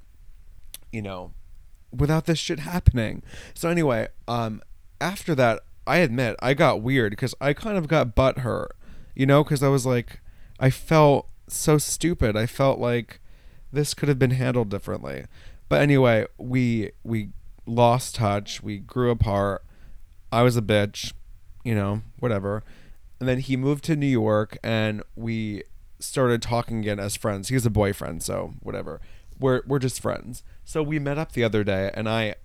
you 0.92 1.00
know, 1.00 1.32
without 1.90 2.26
this 2.26 2.38
shit 2.38 2.60
happening. 2.60 3.22
So 3.54 3.70
anyway, 3.70 4.08
um, 4.28 4.60
after 5.00 5.34
that, 5.36 5.60
I 5.86 5.98
admit 5.98 6.36
I 6.40 6.52
got 6.52 6.82
weird 6.82 7.12
because 7.12 7.34
I 7.40 7.54
kind 7.54 7.78
of 7.78 7.88
got 7.88 8.14
butt 8.14 8.40
hurt, 8.40 8.76
you 9.14 9.24
know, 9.24 9.42
because 9.42 9.62
I 9.62 9.68
was 9.68 9.86
like, 9.86 10.20
I 10.60 10.68
felt 10.68 11.28
so 11.48 11.78
stupid. 11.78 12.36
I 12.36 12.44
felt 12.44 12.78
like 12.78 13.20
this 13.72 13.94
could 13.94 14.08
have 14.08 14.18
been 14.18 14.32
handled 14.32 14.68
differently. 14.68 15.24
But 15.68 15.82
anyway, 15.82 16.26
we 16.38 16.92
we 17.04 17.30
lost 17.66 18.14
touch. 18.14 18.62
We 18.62 18.78
grew 18.78 19.10
apart. 19.10 19.64
I 20.32 20.42
was 20.42 20.56
a 20.56 20.62
bitch, 20.62 21.12
you 21.64 21.74
know, 21.74 22.02
whatever. 22.18 22.62
And 23.20 23.28
then 23.28 23.38
he 23.38 23.56
moved 23.56 23.84
to 23.84 23.96
New 23.96 24.06
York 24.06 24.58
and 24.62 25.02
we 25.16 25.64
started 25.98 26.40
talking 26.40 26.80
again 26.80 27.00
as 27.00 27.16
friends. 27.16 27.48
He 27.48 27.54
was 27.54 27.66
a 27.66 27.70
boyfriend, 27.70 28.22
so 28.22 28.54
whatever. 28.60 29.00
We're 29.38 29.62
we're 29.66 29.78
just 29.78 30.00
friends. 30.00 30.42
So 30.64 30.82
we 30.82 30.98
met 30.98 31.18
up 31.18 31.32
the 31.32 31.44
other 31.44 31.64
day 31.64 31.90
and 31.94 32.08
I 32.08 32.36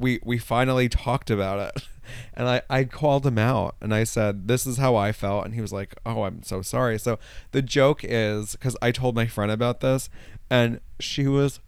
we 0.00 0.20
we 0.24 0.38
finally 0.38 0.88
talked 0.88 1.30
about 1.30 1.58
it. 1.76 1.84
And 2.34 2.48
I 2.48 2.62
I 2.68 2.84
called 2.84 3.24
him 3.24 3.38
out 3.38 3.76
and 3.80 3.94
I 3.94 4.02
said, 4.02 4.48
"This 4.48 4.66
is 4.66 4.78
how 4.78 4.96
I 4.96 5.12
felt." 5.12 5.44
And 5.44 5.54
he 5.54 5.60
was 5.60 5.72
like, 5.72 5.94
"Oh, 6.04 6.24
I'm 6.24 6.42
so 6.42 6.60
sorry." 6.60 6.98
So 6.98 7.20
the 7.52 7.62
joke 7.62 8.00
is 8.02 8.56
cuz 8.56 8.76
I 8.82 8.90
told 8.90 9.14
my 9.14 9.28
friend 9.28 9.52
about 9.52 9.78
this 9.78 10.10
and 10.50 10.80
she 10.98 11.28
was 11.28 11.60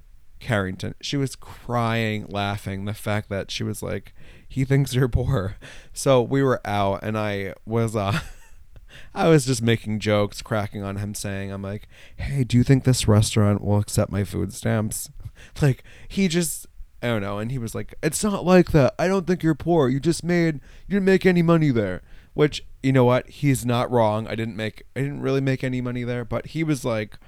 Carrington. 0.42 0.94
She 1.00 1.16
was 1.16 1.36
crying, 1.36 2.26
laughing. 2.28 2.84
The 2.84 2.94
fact 2.94 3.28
that 3.30 3.50
she 3.50 3.62
was 3.62 3.82
like, 3.82 4.12
he 4.46 4.64
thinks 4.64 4.92
you're 4.92 5.08
poor. 5.08 5.56
So 5.94 6.20
we 6.20 6.42
were 6.42 6.60
out, 6.66 7.02
and 7.02 7.16
I 7.16 7.54
was, 7.64 7.96
uh, 7.96 8.20
I 9.14 9.28
was 9.28 9.46
just 9.46 9.62
making 9.62 10.00
jokes, 10.00 10.42
cracking 10.42 10.82
on 10.82 10.96
him, 10.96 11.14
saying, 11.14 11.50
I'm 11.50 11.62
like, 11.62 11.88
hey, 12.16 12.44
do 12.44 12.58
you 12.58 12.64
think 12.64 12.84
this 12.84 13.08
restaurant 13.08 13.62
will 13.62 13.78
accept 13.78 14.12
my 14.12 14.24
food 14.24 14.52
stamps? 14.52 15.10
Like, 15.60 15.82
he 16.06 16.28
just, 16.28 16.68
I 17.02 17.08
don't 17.08 17.22
know. 17.22 17.38
And 17.38 17.50
he 17.50 17.58
was 17.58 17.74
like, 17.74 17.94
it's 18.02 18.22
not 18.22 18.44
like 18.44 18.70
that. 18.72 18.94
I 18.98 19.08
don't 19.08 19.26
think 19.26 19.42
you're 19.42 19.54
poor. 19.54 19.88
You 19.88 19.98
just 20.00 20.22
made, 20.22 20.56
you 20.86 20.94
didn't 20.94 21.04
make 21.04 21.26
any 21.26 21.42
money 21.42 21.70
there. 21.70 22.02
Which, 22.34 22.64
you 22.82 22.92
know 22.92 23.04
what? 23.04 23.28
He's 23.28 23.66
not 23.66 23.90
wrong. 23.90 24.26
I 24.26 24.34
didn't 24.34 24.56
make, 24.56 24.84
I 24.96 25.00
didn't 25.00 25.20
really 25.20 25.40
make 25.40 25.62
any 25.62 25.80
money 25.80 26.04
there, 26.04 26.24
but 26.24 26.46
he 26.46 26.64
was 26.64 26.84
like, 26.84 27.18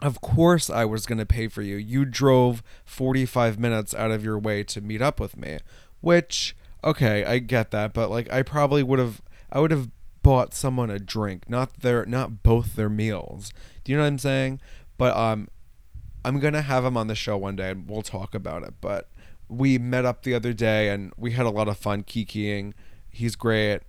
of 0.00 0.20
course 0.20 0.68
I 0.68 0.84
was 0.84 1.06
going 1.06 1.18
to 1.18 1.26
pay 1.26 1.48
for 1.48 1.62
you. 1.62 1.76
You 1.76 2.04
drove 2.04 2.62
45 2.84 3.58
minutes 3.58 3.94
out 3.94 4.10
of 4.10 4.24
your 4.24 4.38
way 4.38 4.64
to 4.64 4.80
meet 4.80 5.00
up 5.00 5.20
with 5.20 5.36
me, 5.36 5.58
which 6.00 6.56
okay, 6.84 7.24
I 7.24 7.38
get 7.38 7.70
that, 7.70 7.92
but 7.92 8.10
like 8.10 8.30
I 8.32 8.42
probably 8.42 8.82
would 8.82 8.98
have 8.98 9.22
I 9.50 9.60
would 9.60 9.70
have 9.70 9.88
bought 10.22 10.54
someone 10.54 10.90
a 10.90 10.98
drink, 10.98 11.48
not 11.48 11.80
their 11.80 12.04
not 12.04 12.42
both 12.42 12.74
their 12.74 12.88
meals. 12.88 13.52
Do 13.84 13.92
you 13.92 13.98
know 13.98 14.04
what 14.04 14.08
I'm 14.08 14.18
saying? 14.18 14.60
But 14.98 15.16
um 15.16 15.48
I'm 16.24 16.40
to 16.52 16.62
have 16.62 16.84
him 16.84 16.96
on 16.96 17.06
the 17.06 17.14
show 17.14 17.36
one 17.36 17.56
day 17.56 17.70
and 17.70 17.88
we'll 17.88 18.02
talk 18.02 18.34
about 18.34 18.62
it, 18.62 18.74
but 18.80 19.08
we 19.48 19.78
met 19.78 20.04
up 20.04 20.22
the 20.22 20.34
other 20.34 20.52
day 20.52 20.88
and 20.88 21.12
we 21.16 21.32
had 21.32 21.46
a 21.46 21.50
lot 21.50 21.68
of 21.68 21.76
fun 21.76 22.04
kikiing. 22.04 22.72
He's 23.10 23.36
great. 23.36 23.80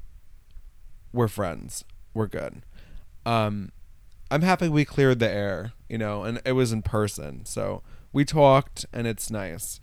We're 1.12 1.28
friends. 1.28 1.86
We're 2.13 2.28
good. 2.28 2.63
Um 3.26 3.72
I'm 4.32 4.41
happy 4.41 4.67
we 4.67 4.84
cleared 4.84 5.19
the 5.19 5.30
air, 5.30 5.74
you 5.88 5.98
know, 5.98 6.24
and 6.24 6.41
it 6.43 6.54
was 6.54 6.72
in 6.72 6.82
person. 6.82 7.46
So 7.46 7.84
we 8.12 8.26
talked 8.26 8.86
and 8.91 9.06
it's 9.06 9.30
nice. 9.30 9.80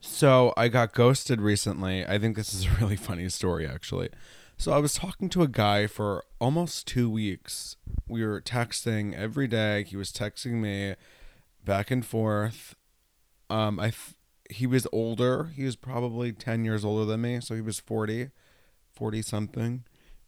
So 0.00 0.52
I 0.56 0.68
got 0.68 0.92
ghosted 0.92 1.40
recently. 1.40 2.06
I 2.06 2.18
think 2.18 2.36
this 2.36 2.54
is 2.54 2.66
a 2.66 2.70
really 2.80 2.96
funny 3.08 3.28
story, 3.28 3.66
actually. 3.66 4.10
So 4.60 4.72
I 4.72 4.78
was 4.78 4.94
talking 4.94 5.28
to 5.28 5.42
a 5.42 5.48
guy 5.48 5.86
for 5.86 6.24
almost 6.40 6.88
two 6.88 7.08
weeks. 7.08 7.76
We 8.08 8.26
were 8.26 8.40
texting 8.40 9.14
every 9.14 9.46
day. 9.46 9.84
He 9.84 9.96
was 9.96 10.10
texting 10.10 10.54
me 10.54 10.96
back 11.64 11.92
and 11.92 12.04
forth. 12.04 12.74
Um, 13.48 13.78
I 13.78 13.90
th- 13.90 14.16
he 14.50 14.66
was 14.66 14.84
older. 14.92 15.52
He 15.54 15.62
was 15.62 15.76
probably 15.76 16.32
10 16.32 16.64
years 16.64 16.84
older 16.84 17.04
than 17.04 17.20
me. 17.20 17.40
So 17.40 17.54
he 17.54 17.60
was 17.60 17.78
40, 17.78 18.30
40 18.92 19.22
something. 19.22 19.84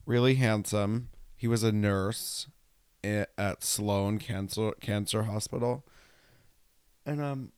Really 0.06 0.36
handsome. 0.36 1.08
He 1.34 1.48
was 1.48 1.64
a 1.64 1.72
nurse 1.72 2.46
at 3.02 3.64
Sloan 3.64 4.18
Cancer 4.18 4.72
Cancer 4.80 5.24
Hospital. 5.24 5.84
And 7.04 7.20
um 7.20 7.50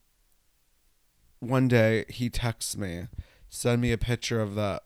one 1.39 1.69
day 1.69 2.07
he 2.09 2.31
texts 2.31 2.79
me, 2.79 3.09
send 3.51 3.83
me 3.83 3.93
a 3.93 3.99
picture 3.99 4.41
of 4.41 4.55
that 4.55 4.85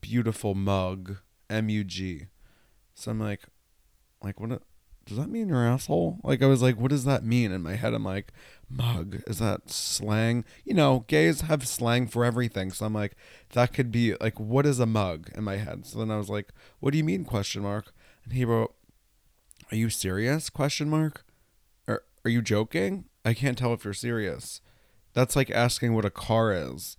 beautiful 0.00 0.54
mug, 0.54 1.18
M 1.50 1.68
U 1.68 1.84
G. 1.84 2.26
So 2.94 3.10
I'm 3.10 3.20
like 3.20 3.42
like 4.22 4.40
what 4.40 4.62
does 5.04 5.18
that 5.18 5.30
mean 5.30 5.48
your 5.48 5.66
asshole? 5.66 6.18
Like 6.22 6.42
I 6.42 6.46
was 6.46 6.62
like, 6.62 6.78
what 6.78 6.90
does 6.90 7.04
that 7.04 7.24
mean? 7.24 7.50
In 7.50 7.62
my 7.62 7.74
head 7.74 7.92
I'm 7.92 8.04
like, 8.04 8.32
mug, 8.68 9.22
is 9.26 9.38
that 9.38 9.70
slang? 9.70 10.44
You 10.64 10.74
know, 10.74 11.04
gays 11.08 11.42
have 11.42 11.66
slang 11.66 12.06
for 12.06 12.24
everything. 12.24 12.70
So 12.70 12.86
I'm 12.86 12.94
like, 12.94 13.16
that 13.52 13.72
could 13.72 13.90
be 13.90 14.14
like 14.20 14.38
what 14.38 14.66
is 14.66 14.78
a 14.78 14.86
mug 14.86 15.30
in 15.34 15.44
my 15.44 15.56
head? 15.56 15.86
So 15.86 15.98
then 15.98 16.10
I 16.10 16.18
was 16.18 16.30
like, 16.30 16.50
what 16.80 16.92
do 16.92 16.98
you 16.98 17.04
mean 17.04 17.24
question 17.24 17.62
mark? 17.62 17.92
And 18.24 18.32
he 18.32 18.44
wrote 18.44 18.74
are 19.70 19.76
you 19.76 19.88
serious? 19.88 20.50
Question 20.50 20.90
mark. 20.90 21.24
Are 21.88 22.02
are 22.24 22.30
you 22.30 22.42
joking? 22.42 23.06
I 23.24 23.34
can't 23.34 23.56
tell 23.56 23.72
if 23.72 23.84
you're 23.84 23.94
serious. 23.94 24.60
That's 25.14 25.36
like 25.36 25.50
asking 25.50 25.94
what 25.94 26.04
a 26.04 26.10
car 26.10 26.52
is. 26.52 26.96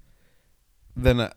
Then 0.96 1.20
uh, 1.20 1.34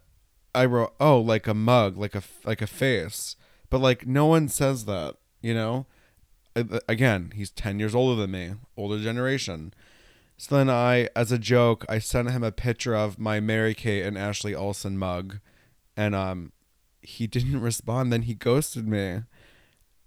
I 0.56 0.64
wrote, 0.64 0.94
"Oh, 0.98 1.20
like 1.20 1.46
a 1.46 1.54
mug, 1.54 1.96
like 1.96 2.14
a 2.14 2.22
like 2.44 2.62
a 2.62 2.66
face." 2.66 3.36
But 3.70 3.80
like 3.80 4.06
no 4.06 4.26
one 4.26 4.48
says 4.48 4.84
that, 4.86 5.16
you 5.42 5.54
know? 5.54 5.86
Again, 6.88 7.32
he's 7.34 7.50
10 7.50 7.78
years 7.78 7.94
older 7.94 8.18
than 8.20 8.30
me, 8.30 8.54
older 8.76 8.98
generation. 8.98 9.74
So 10.38 10.56
then 10.56 10.70
I 10.70 11.08
as 11.14 11.30
a 11.30 11.38
joke, 11.38 11.84
I 11.88 11.98
sent 11.98 12.30
him 12.30 12.42
a 12.42 12.52
picture 12.52 12.94
of 12.94 13.18
my 13.18 13.40
Mary 13.40 13.74
Kate 13.74 14.04
and 14.04 14.16
Ashley 14.16 14.54
Olsen 14.54 14.96
mug 14.98 15.38
and 15.96 16.14
um 16.14 16.52
he 17.00 17.26
didn't 17.36 17.60
respond, 17.60 18.12
then 18.12 18.22
he 18.22 18.34
ghosted 18.34 18.88
me. 18.88 19.22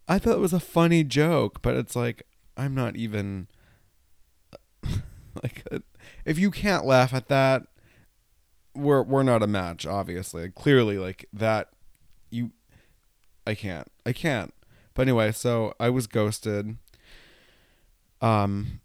I 0.07 0.17
thought 0.17 0.37
it 0.37 0.39
was 0.39 0.53
a 0.53 0.59
funny 0.59 1.03
joke, 1.03 1.61
but 1.61 1.75
it's 1.75 1.95
like 1.95 2.23
I'm 2.57 2.73
not 2.73 2.95
even 2.95 3.47
like 5.43 5.63
if 6.25 6.39
you 6.39 6.51
can't 6.51 6.85
laugh 6.85 7.13
at 7.13 7.27
that, 7.27 7.63
we're 8.79 9.03
we're 9.03 9.23
not 9.23 9.43
a 9.43 9.47
match. 9.47 9.85
Obviously, 9.85 10.49
clearly, 10.49 10.97
like 10.97 11.27
that, 11.33 11.69
you, 12.29 12.51
I 13.45 13.55
can't, 13.55 13.87
I 14.05 14.13
can't. 14.13 14.53
But 14.93 15.03
anyway, 15.03 15.31
so 15.31 15.73
I 15.79 15.89
was 15.89 16.07
ghosted. 16.07 16.77
Um, 18.21 18.81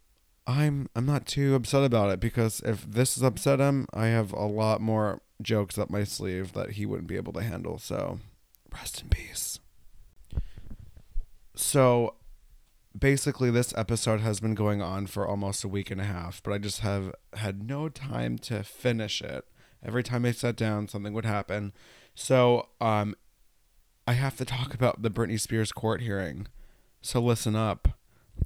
I'm 0.47 0.89
I'm 0.95 1.07
not 1.07 1.27
too 1.27 1.55
upset 1.55 1.85
about 1.85 2.11
it 2.11 2.21
because 2.21 2.61
if 2.61 2.89
this 2.89 3.17
is 3.17 3.23
upset 3.23 3.61
him, 3.61 3.87
I 3.93 4.07
have 4.07 4.33
a 4.33 4.47
lot 4.47 4.81
more 4.81 5.21
jokes 5.43 5.79
up 5.79 5.91
my 5.91 6.05
sleeve 6.05 6.53
that 6.53 6.73
he 6.73 6.87
wouldn't 6.87 7.09
be 7.09 7.17
able 7.17 7.33
to 7.33 7.43
handle. 7.43 7.79
So, 7.79 8.21
rest 8.73 9.03
in 9.03 9.09
peace. 9.09 9.59
So 11.57 12.15
basically 12.99 13.51
this 13.51 13.75
episode 13.77 14.21
has 14.21 14.41
been 14.41 14.55
going 14.55 14.81
on 14.83 15.07
for 15.07 15.27
almost 15.27 15.65
a 15.65 15.69
week 15.69 15.91
and 15.91 16.01
a 16.01 16.05
half, 16.05 16.43
but 16.43 16.53
I 16.53 16.59
just 16.59 16.81
have 16.81 17.13
had 17.35 17.69
no 17.69 17.89
time 17.89 18.39
to 18.39 18.63
finish 18.63 19.21
it. 19.23 19.45
Every 19.85 20.03
time 20.03 20.25
I 20.25 20.33
sat 20.33 20.57
down, 20.57 20.89
something 20.89 21.13
would 21.13 21.27
happen. 21.27 21.73
So, 22.15 22.69
um 22.81 23.15
I 24.07 24.13
have 24.13 24.37
to 24.37 24.45
talk 24.45 24.75
about 24.75 25.01
the 25.01 25.11
Britney 25.11 25.41
Spears 25.41 25.73
court 25.73 26.03
hearing. 26.03 26.47
So 27.01 27.21
listen 27.21 27.57
up. 27.57 27.89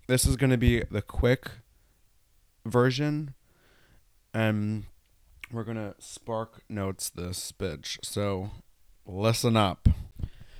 This 0.06 0.24
is 0.24 0.36
going 0.36 0.50
to 0.50 0.56
be 0.56 0.84
the 0.84 1.02
quick 1.02 1.50
version 2.64 3.34
and 4.32 4.84
we're 5.50 5.64
gonna 5.64 5.94
spark 5.98 6.62
notes 6.68 7.10
this 7.10 7.52
bitch. 7.52 7.98
So 8.02 8.50
listen 9.06 9.56
up. 9.56 9.88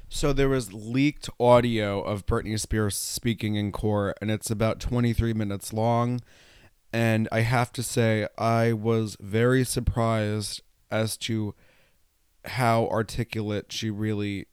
So 0.08 0.32
there 0.32 0.48
was 0.48 0.72
leaked 0.72 1.28
audio 1.38 2.00
of 2.00 2.24
Britney 2.24 2.58
Spears 2.58 2.96
speaking 2.96 3.56
in 3.56 3.72
court, 3.72 4.16
and 4.22 4.30
it's 4.30 4.50
about 4.50 4.80
23 4.80 5.34
minutes 5.34 5.74
long. 5.74 6.20
And 6.90 7.28
I 7.30 7.40
have 7.40 7.70
to 7.74 7.82
say, 7.82 8.26
I 8.38 8.72
was 8.72 9.18
very 9.20 9.64
surprised 9.64 10.62
as 10.90 11.16
to 11.18 11.54
how 12.44 12.86
articulate 12.88 13.72
she 13.72 13.90
really 13.90 14.46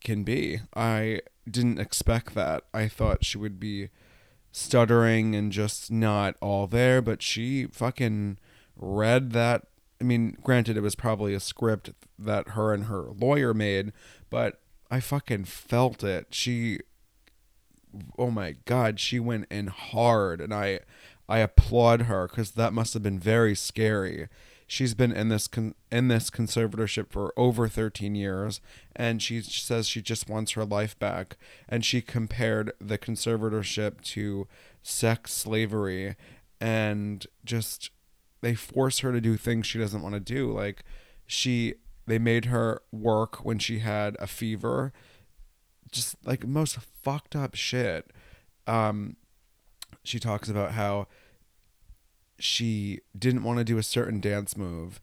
can 0.00 0.24
be. 0.24 0.60
I 0.74 1.20
didn't 1.48 1.78
expect 1.78 2.34
that. 2.34 2.64
I 2.72 2.88
thought 2.88 3.24
she 3.24 3.38
would 3.38 3.60
be 3.60 3.90
stuttering 4.52 5.34
and 5.34 5.52
just 5.52 5.90
not 5.90 6.36
all 6.40 6.66
there, 6.66 7.00
but 7.00 7.22
she 7.22 7.66
fucking 7.66 8.38
read 8.76 9.32
that. 9.32 9.66
I 10.00 10.04
mean, 10.04 10.36
granted, 10.42 10.76
it 10.76 10.82
was 10.82 10.94
probably 10.94 11.34
a 11.34 11.40
script 11.40 11.90
that 12.18 12.50
her 12.50 12.72
and 12.72 12.84
her 12.84 13.08
lawyer 13.16 13.52
made, 13.52 13.92
but 14.30 14.60
I 14.90 15.00
fucking 15.00 15.44
felt 15.44 16.02
it. 16.02 16.28
She, 16.30 16.80
oh 18.18 18.30
my 18.30 18.56
god, 18.64 18.98
she 18.98 19.20
went 19.20 19.46
in 19.50 19.68
hard, 19.68 20.40
and 20.40 20.54
I, 20.54 20.80
I 21.28 21.38
applaud 21.38 22.02
her 22.02 22.26
because 22.28 22.52
that 22.52 22.72
must 22.72 22.94
have 22.94 23.02
been 23.02 23.18
very 23.20 23.54
scary. 23.54 24.28
She's 24.70 24.94
been 24.94 25.10
in 25.10 25.30
this 25.30 25.48
con- 25.48 25.74
in 25.90 26.06
this 26.06 26.30
conservatorship 26.30 27.10
for 27.10 27.32
over 27.36 27.66
13 27.66 28.14
years, 28.14 28.60
and 28.94 29.20
she 29.20 29.40
says 29.42 29.88
she 29.88 30.00
just 30.00 30.28
wants 30.28 30.52
her 30.52 30.64
life 30.64 30.96
back. 30.96 31.36
And 31.68 31.84
she 31.84 32.00
compared 32.00 32.72
the 32.80 32.96
conservatorship 32.96 34.00
to 34.12 34.46
sex 34.80 35.32
slavery, 35.32 36.14
and 36.60 37.26
just 37.44 37.90
they 38.42 38.54
force 38.54 39.00
her 39.00 39.10
to 39.10 39.20
do 39.20 39.36
things 39.36 39.66
she 39.66 39.80
doesn't 39.80 40.02
want 40.02 40.14
to 40.14 40.20
do. 40.20 40.52
Like 40.52 40.84
she, 41.26 41.74
they 42.06 42.20
made 42.20 42.44
her 42.44 42.80
work 42.92 43.44
when 43.44 43.58
she 43.58 43.80
had 43.80 44.16
a 44.20 44.28
fever, 44.28 44.92
just 45.90 46.14
like 46.24 46.46
most 46.46 46.78
fucked 47.02 47.34
up 47.34 47.56
shit. 47.56 48.12
Um, 48.68 49.16
she 50.04 50.20
talks 50.20 50.48
about 50.48 50.72
how 50.72 51.08
she 52.42 53.00
didn't 53.18 53.42
want 53.42 53.58
to 53.58 53.64
do 53.64 53.78
a 53.78 53.82
certain 53.82 54.20
dance 54.20 54.56
move 54.56 55.00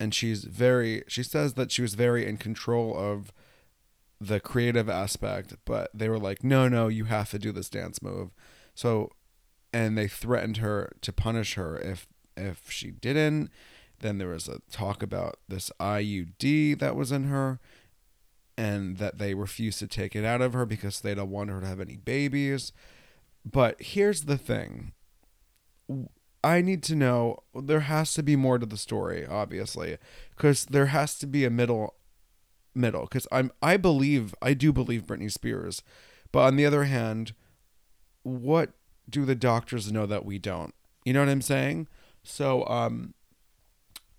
and 0.00 0.14
she's 0.14 0.44
very 0.44 1.02
she 1.08 1.22
says 1.22 1.54
that 1.54 1.70
she 1.70 1.82
was 1.82 1.94
very 1.94 2.26
in 2.26 2.36
control 2.36 2.96
of 2.96 3.32
the 4.20 4.40
creative 4.40 4.88
aspect 4.88 5.54
but 5.64 5.90
they 5.94 6.08
were 6.08 6.18
like 6.18 6.42
no 6.42 6.68
no 6.68 6.88
you 6.88 7.04
have 7.04 7.30
to 7.30 7.38
do 7.38 7.52
this 7.52 7.68
dance 7.68 8.02
move. 8.02 8.30
So 8.74 9.10
and 9.72 9.98
they 9.98 10.08
threatened 10.08 10.58
her 10.58 10.92
to 11.02 11.12
punish 11.12 11.54
her 11.54 11.76
if 11.78 12.06
if 12.36 12.70
she 12.70 12.90
didn't. 12.90 13.50
Then 14.00 14.18
there 14.18 14.28
was 14.28 14.48
a 14.48 14.60
talk 14.70 15.02
about 15.02 15.38
this 15.48 15.70
IUD 15.80 16.78
that 16.78 16.94
was 16.94 17.10
in 17.10 17.24
her 17.24 17.58
and 18.56 18.96
that 18.98 19.18
they 19.18 19.34
refused 19.34 19.80
to 19.80 19.86
take 19.88 20.14
it 20.14 20.24
out 20.24 20.40
of 20.40 20.52
her 20.52 20.64
because 20.64 21.00
they 21.00 21.14
don't 21.14 21.30
want 21.30 21.50
her 21.50 21.60
to 21.60 21.66
have 21.66 21.80
any 21.80 21.96
babies. 21.96 22.72
But 23.44 23.80
here's 23.80 24.22
the 24.22 24.38
thing 24.38 24.92
I 26.42 26.60
need 26.60 26.82
to 26.84 26.94
know. 26.94 27.42
There 27.54 27.80
has 27.80 28.14
to 28.14 28.22
be 28.22 28.36
more 28.36 28.58
to 28.58 28.66
the 28.66 28.76
story, 28.76 29.26
obviously, 29.26 29.98
because 30.36 30.66
there 30.66 30.86
has 30.86 31.18
to 31.18 31.26
be 31.26 31.44
a 31.44 31.50
middle, 31.50 31.94
middle. 32.74 33.02
Because 33.02 33.26
I'm, 33.32 33.50
I 33.60 33.76
believe, 33.76 34.34
I 34.40 34.54
do 34.54 34.72
believe 34.72 35.06
Britney 35.06 35.32
Spears, 35.32 35.82
but 36.32 36.40
on 36.40 36.56
the 36.56 36.66
other 36.66 36.84
hand, 36.84 37.32
what 38.22 38.70
do 39.08 39.24
the 39.24 39.34
doctors 39.34 39.90
know 39.90 40.06
that 40.06 40.24
we 40.24 40.38
don't? 40.38 40.74
You 41.04 41.12
know 41.12 41.20
what 41.20 41.28
I'm 41.28 41.42
saying? 41.42 41.88
So, 42.22 42.66
um, 42.68 43.14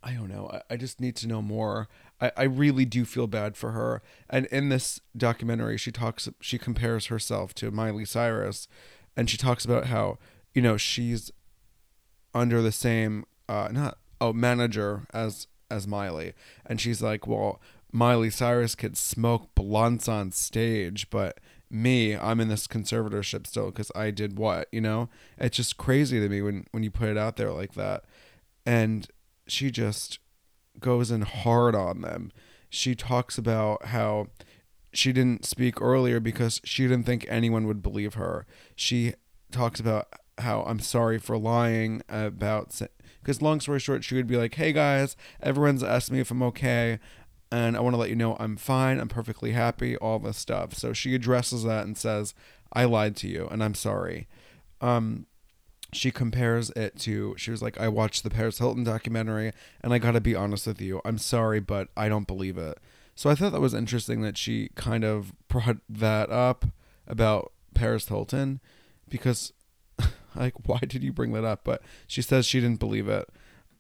I 0.01 0.13
don't 0.13 0.29
know. 0.29 0.49
I, 0.51 0.73
I 0.73 0.77
just 0.77 0.99
need 0.99 1.15
to 1.17 1.27
know 1.27 1.41
more. 1.41 1.87
I, 2.21 2.31
I 2.35 2.43
really 2.43 2.85
do 2.85 3.05
feel 3.05 3.27
bad 3.27 3.55
for 3.55 3.71
her. 3.71 4.01
And 4.29 4.45
in 4.47 4.69
this 4.69 4.99
documentary, 5.15 5.77
she 5.77 5.91
talks, 5.91 6.29
she 6.39 6.57
compares 6.57 7.07
herself 7.07 7.53
to 7.55 7.71
Miley 7.71 8.05
Cyrus, 8.05 8.67
and 9.15 9.29
she 9.29 9.37
talks 9.37 9.65
about 9.65 9.87
how 9.87 10.17
you 10.53 10.61
know 10.61 10.77
she's 10.77 11.31
under 12.33 12.61
the 12.61 12.71
same 12.71 13.25
uh 13.47 13.69
not 13.71 13.97
oh 14.21 14.33
manager 14.33 15.07
as 15.13 15.47
as 15.71 15.87
Miley. 15.87 16.33
And 16.65 16.79
she's 16.79 17.01
like 17.01 17.27
well 17.27 17.61
Miley 17.91 18.29
Cyrus 18.29 18.75
could 18.75 18.97
smoke 18.97 19.53
blunts 19.55 20.07
on 20.07 20.31
stage 20.31 21.09
but 21.09 21.39
me 21.71 22.15
I'm 22.15 22.39
in 22.39 22.47
this 22.47 22.67
conservatorship 22.67 23.45
still 23.45 23.67
because 23.67 23.91
I 23.95 24.11
did 24.11 24.37
what 24.37 24.67
you 24.71 24.81
know? 24.81 25.09
It's 25.37 25.57
just 25.57 25.77
crazy 25.77 26.19
to 26.19 26.29
me 26.29 26.41
when 26.41 26.65
when 26.71 26.83
you 26.83 26.91
put 26.91 27.09
it 27.09 27.17
out 27.17 27.35
there 27.35 27.51
like 27.51 27.73
that. 27.73 28.03
And 28.65 29.07
she 29.47 29.71
just 29.71 30.19
goes 30.79 31.11
in 31.11 31.21
hard 31.21 31.75
on 31.75 32.01
them. 32.01 32.31
She 32.69 32.95
talks 32.95 33.37
about 33.37 33.85
how 33.85 34.27
she 34.93 35.11
didn't 35.11 35.45
speak 35.45 35.81
earlier 35.81 36.19
because 36.19 36.61
she 36.63 36.83
didn't 36.83 37.05
think 37.05 37.25
anyone 37.29 37.67
would 37.67 37.81
believe 37.81 38.15
her. 38.15 38.45
She 38.75 39.13
talks 39.51 39.79
about 39.79 40.07
how 40.41 40.63
I'm 40.63 40.79
sorry 40.79 41.19
for 41.19 41.37
lying 41.37 42.01
about 42.09 42.79
because 43.21 43.41
long 43.41 43.59
story 43.59 43.79
short, 43.79 44.03
she 44.03 44.15
would 44.15 44.27
be 44.27 44.37
like, 44.37 44.55
"Hey 44.55 44.73
guys, 44.73 45.15
everyone's 45.41 45.83
asked 45.83 46.11
me 46.11 46.19
if 46.19 46.31
I'm 46.31 46.43
okay, 46.43 46.99
and 47.51 47.75
I 47.75 47.81
want 47.81 47.93
to 47.93 47.99
let 47.99 48.09
you 48.09 48.15
know 48.15 48.35
I'm 48.39 48.57
fine. 48.57 48.99
I'm 48.99 49.09
perfectly 49.09 49.51
happy. 49.51 49.95
All 49.97 50.19
this 50.19 50.37
stuff." 50.37 50.73
So 50.73 50.93
she 50.93 51.15
addresses 51.15 51.63
that 51.63 51.85
and 51.85 51.97
says, 51.97 52.33
"I 52.73 52.85
lied 52.85 53.15
to 53.17 53.27
you, 53.27 53.47
and 53.49 53.63
I'm 53.63 53.75
sorry." 53.75 54.27
Um, 54.81 55.25
she 55.91 56.11
compares 56.11 56.69
it 56.71 56.97
to 56.99 57.35
she 57.37 57.51
was 57.51 57.61
like, 57.61 57.79
"I 57.79 57.87
watched 57.87 58.23
the 58.23 58.29
Paris 58.29 58.59
Hilton 58.59 58.83
documentary, 58.83 59.51
and 59.81 59.93
I 59.93 59.97
got 59.97 60.11
to 60.11 60.21
be 60.21 60.35
honest 60.35 60.67
with 60.67 60.81
you. 60.81 61.01
I'm 61.05 61.17
sorry, 61.17 61.59
but 61.59 61.89
I 61.97 62.09
don't 62.09 62.27
believe 62.27 62.57
it." 62.57 62.77
So 63.15 63.29
I 63.29 63.35
thought 63.35 63.51
that 63.51 63.59
was 63.59 63.73
interesting 63.73 64.21
that 64.21 64.37
she 64.37 64.69
kind 64.75 65.03
of 65.03 65.33
brought 65.49 65.77
that 65.89 66.29
up 66.31 66.65
about 67.05 67.51
Paris 67.73 68.07
Hilton 68.07 68.61
because 69.09 69.51
like, 70.35 70.53
why 70.67 70.79
did 70.79 71.03
you 71.03 71.13
bring 71.13 71.33
that 71.33 71.45
up? 71.45 71.61
But 71.63 71.81
she 72.07 72.21
says 72.21 72.45
she 72.45 72.59
didn't 72.59 72.79
believe 72.79 73.07
it. 73.07 73.29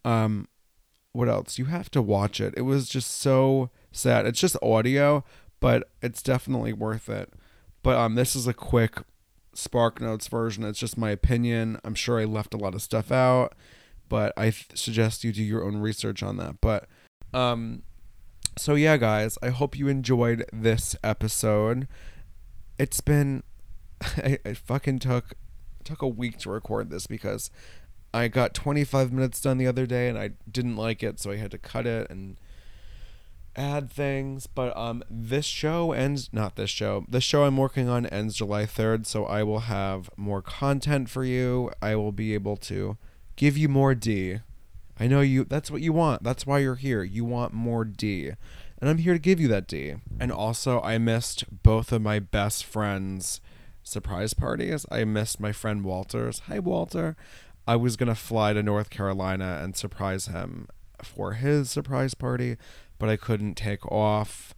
Um, 0.05 0.47
what 1.11 1.29
else? 1.29 1.57
You 1.57 1.65
have 1.65 1.89
to 1.91 2.01
watch 2.01 2.39
it. 2.39 2.53
It 2.55 2.61
was 2.61 2.87
just 2.87 3.19
so 3.19 3.69
sad. 3.91 4.25
It's 4.25 4.39
just 4.39 4.55
audio, 4.61 5.23
but 5.59 5.89
it's 6.01 6.21
definitely 6.21 6.73
worth 6.73 7.09
it. 7.09 7.33
But 7.81 7.97
um, 7.97 8.15
this 8.15 8.35
is 8.35 8.47
a 8.47 8.53
quick 8.53 8.99
Spark 9.53 9.99
Notes 10.01 10.27
version. 10.27 10.63
It's 10.63 10.79
just 10.79 10.97
my 10.97 11.09
opinion. 11.09 11.79
I'm 11.83 11.95
sure 11.95 12.19
I 12.19 12.25
left 12.25 12.53
a 12.53 12.57
lot 12.57 12.75
of 12.75 12.81
stuff 12.81 13.11
out, 13.11 13.55
but 14.07 14.33
I 14.37 14.51
th- 14.51 14.67
suggest 14.75 15.23
you 15.23 15.31
do 15.31 15.43
your 15.43 15.63
own 15.63 15.77
research 15.77 16.21
on 16.21 16.37
that. 16.37 16.61
But 16.61 16.87
um, 17.33 17.83
so 18.57 18.75
yeah, 18.75 18.97
guys, 18.97 19.37
I 19.41 19.49
hope 19.49 19.77
you 19.77 19.87
enjoyed 19.87 20.45
this 20.51 20.95
episode. 21.03 21.87
It's 22.77 23.01
been, 23.01 23.43
I, 24.01 24.39
I 24.45 24.53
fucking 24.53 24.99
took 24.99 25.33
took 25.89 26.01
a 26.01 26.07
week 26.07 26.37
to 26.39 26.49
record 26.49 26.89
this 26.89 27.07
because 27.07 27.49
I 28.13 28.27
got 28.27 28.53
25 28.53 29.11
minutes 29.11 29.41
done 29.41 29.57
the 29.57 29.67
other 29.67 29.85
day 29.85 30.07
and 30.07 30.17
I 30.17 30.31
didn't 30.49 30.75
like 30.75 31.03
it, 31.03 31.19
so 31.19 31.31
I 31.31 31.37
had 31.37 31.51
to 31.51 31.57
cut 31.57 31.85
it 31.85 32.09
and 32.09 32.37
add 33.55 33.91
things. 33.91 34.47
But 34.47 34.75
um, 34.77 35.03
this 35.09 35.45
show 35.45 35.91
ends 35.91 36.29
not 36.31 36.55
this 36.55 36.69
show. 36.69 37.05
The 37.07 37.21
show 37.21 37.43
I'm 37.43 37.57
working 37.57 37.89
on 37.89 38.05
ends 38.05 38.35
July 38.35 38.65
3rd, 38.65 39.05
so 39.05 39.25
I 39.25 39.43
will 39.43 39.61
have 39.61 40.09
more 40.15 40.41
content 40.41 41.09
for 41.09 41.23
you. 41.23 41.71
I 41.81 41.95
will 41.95 42.11
be 42.11 42.33
able 42.33 42.57
to 42.57 42.97
give 43.35 43.57
you 43.57 43.67
more 43.67 43.95
D. 43.95 44.39
I 44.99 45.07
know 45.07 45.21
you. 45.21 45.45
That's 45.45 45.71
what 45.71 45.81
you 45.81 45.93
want. 45.93 46.23
That's 46.23 46.45
why 46.45 46.59
you're 46.59 46.75
here. 46.75 47.03
You 47.03 47.25
want 47.25 47.53
more 47.53 47.85
D. 47.85 48.31
And 48.81 48.89
I'm 48.89 48.97
here 48.97 49.13
to 49.13 49.19
give 49.19 49.39
you 49.39 49.47
that 49.49 49.67
D. 49.67 49.95
And 50.19 50.31
also, 50.31 50.81
I 50.81 50.97
missed 50.97 51.45
both 51.63 51.91
of 51.91 52.01
my 52.01 52.19
best 52.19 52.65
friends' 52.65 53.39
surprise 53.83 54.33
parties. 54.33 54.85
I 54.91 55.03
missed 55.03 55.39
my 55.39 55.51
friend 55.51 55.83
Walter's. 55.83 56.39
Hi, 56.47 56.59
Walter. 56.59 57.15
I 57.67 57.75
was 57.75 57.97
going 57.97 58.09
to 58.09 58.15
fly 58.15 58.53
to 58.53 58.63
North 58.63 58.89
Carolina 58.89 59.59
and 59.61 59.75
surprise 59.75 60.27
him 60.27 60.67
for 61.03 61.33
his 61.33 61.69
surprise 61.69 62.13
party, 62.13 62.57
but 62.97 63.09
I 63.09 63.15
couldn't 63.15 63.55
take 63.55 63.85
off. 63.91 64.53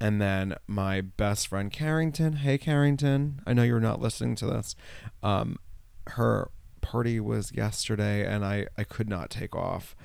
And 0.00 0.20
then 0.20 0.56
my 0.66 1.00
best 1.00 1.48
friend 1.48 1.72
Carrington, 1.72 2.34
hey 2.34 2.58
Carrington, 2.58 3.40
I 3.46 3.54
know 3.54 3.62
you're 3.62 3.80
not 3.80 4.00
listening 4.00 4.36
to 4.36 4.46
this. 4.46 4.76
Um, 5.22 5.58
her 6.08 6.50
party 6.82 7.18
was 7.18 7.52
yesterday, 7.52 8.26
and 8.26 8.44
I 8.44 8.66
I 8.76 8.84
could 8.84 9.08
not 9.08 9.30
take 9.30 9.56
off. 9.56 9.96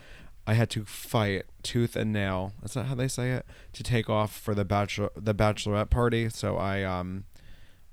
I 0.48 0.54
had 0.54 0.70
to 0.72 0.86
fight 0.86 1.44
tooth 1.62 1.96
and 1.96 2.12
nail. 2.12 2.54
Is 2.64 2.74
that 2.74 2.86
how 2.86 2.96
they 2.96 3.08
say 3.08 3.32
it? 3.32 3.46
To 3.74 3.84
take 3.84 4.10
off 4.10 4.36
for 4.36 4.56
the 4.56 4.66
bachelor 4.66 5.10
the 5.16 5.36
bachelorette 5.36 5.90
party. 5.90 6.30
So 6.30 6.58
I 6.58 6.84
um 6.84 7.26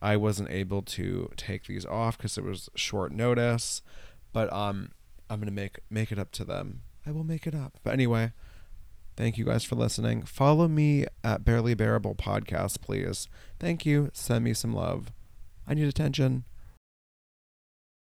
I 0.01 0.17
wasn't 0.17 0.51
able 0.51 0.83
to 0.83 1.31
take 1.37 1.67
these 1.67 1.85
off 1.85 2.17
because 2.17 2.39
it 2.39 2.45
was 2.45 2.69
short 2.75 3.13
notice, 3.13 3.83
but 4.33 4.53
um, 4.53 4.93
I'm 5.29 5.41
gonna 5.41 5.51
make 5.51 5.81
make 5.91 6.13
it 6.13 6.19
up 6.19 6.31
to 6.33 6.45
them. 6.45 6.83
I 7.07 7.11
will 7.11 7.25
make 7.25 7.47
it 7.47 7.55
up. 7.55 7.79
But 7.83 7.95
anyway, 7.95 8.33
thank 9.17 9.39
you 9.39 9.45
guys 9.45 9.65
for 9.65 9.75
listening. 9.75 10.23
Follow 10.23 10.69
me 10.69 11.07
at 11.25 11.45
Barely 11.45 11.75
Bearable 11.75 12.15
Podcast, 12.15 12.81
please. 12.81 13.29
Thank 13.59 13.85
you. 13.87 14.11
Send 14.13 14.45
me 14.45 14.55
some 14.55 14.73
love. 14.73 15.13
I 15.67 15.75
need 15.75 15.89
attention. 15.89 16.45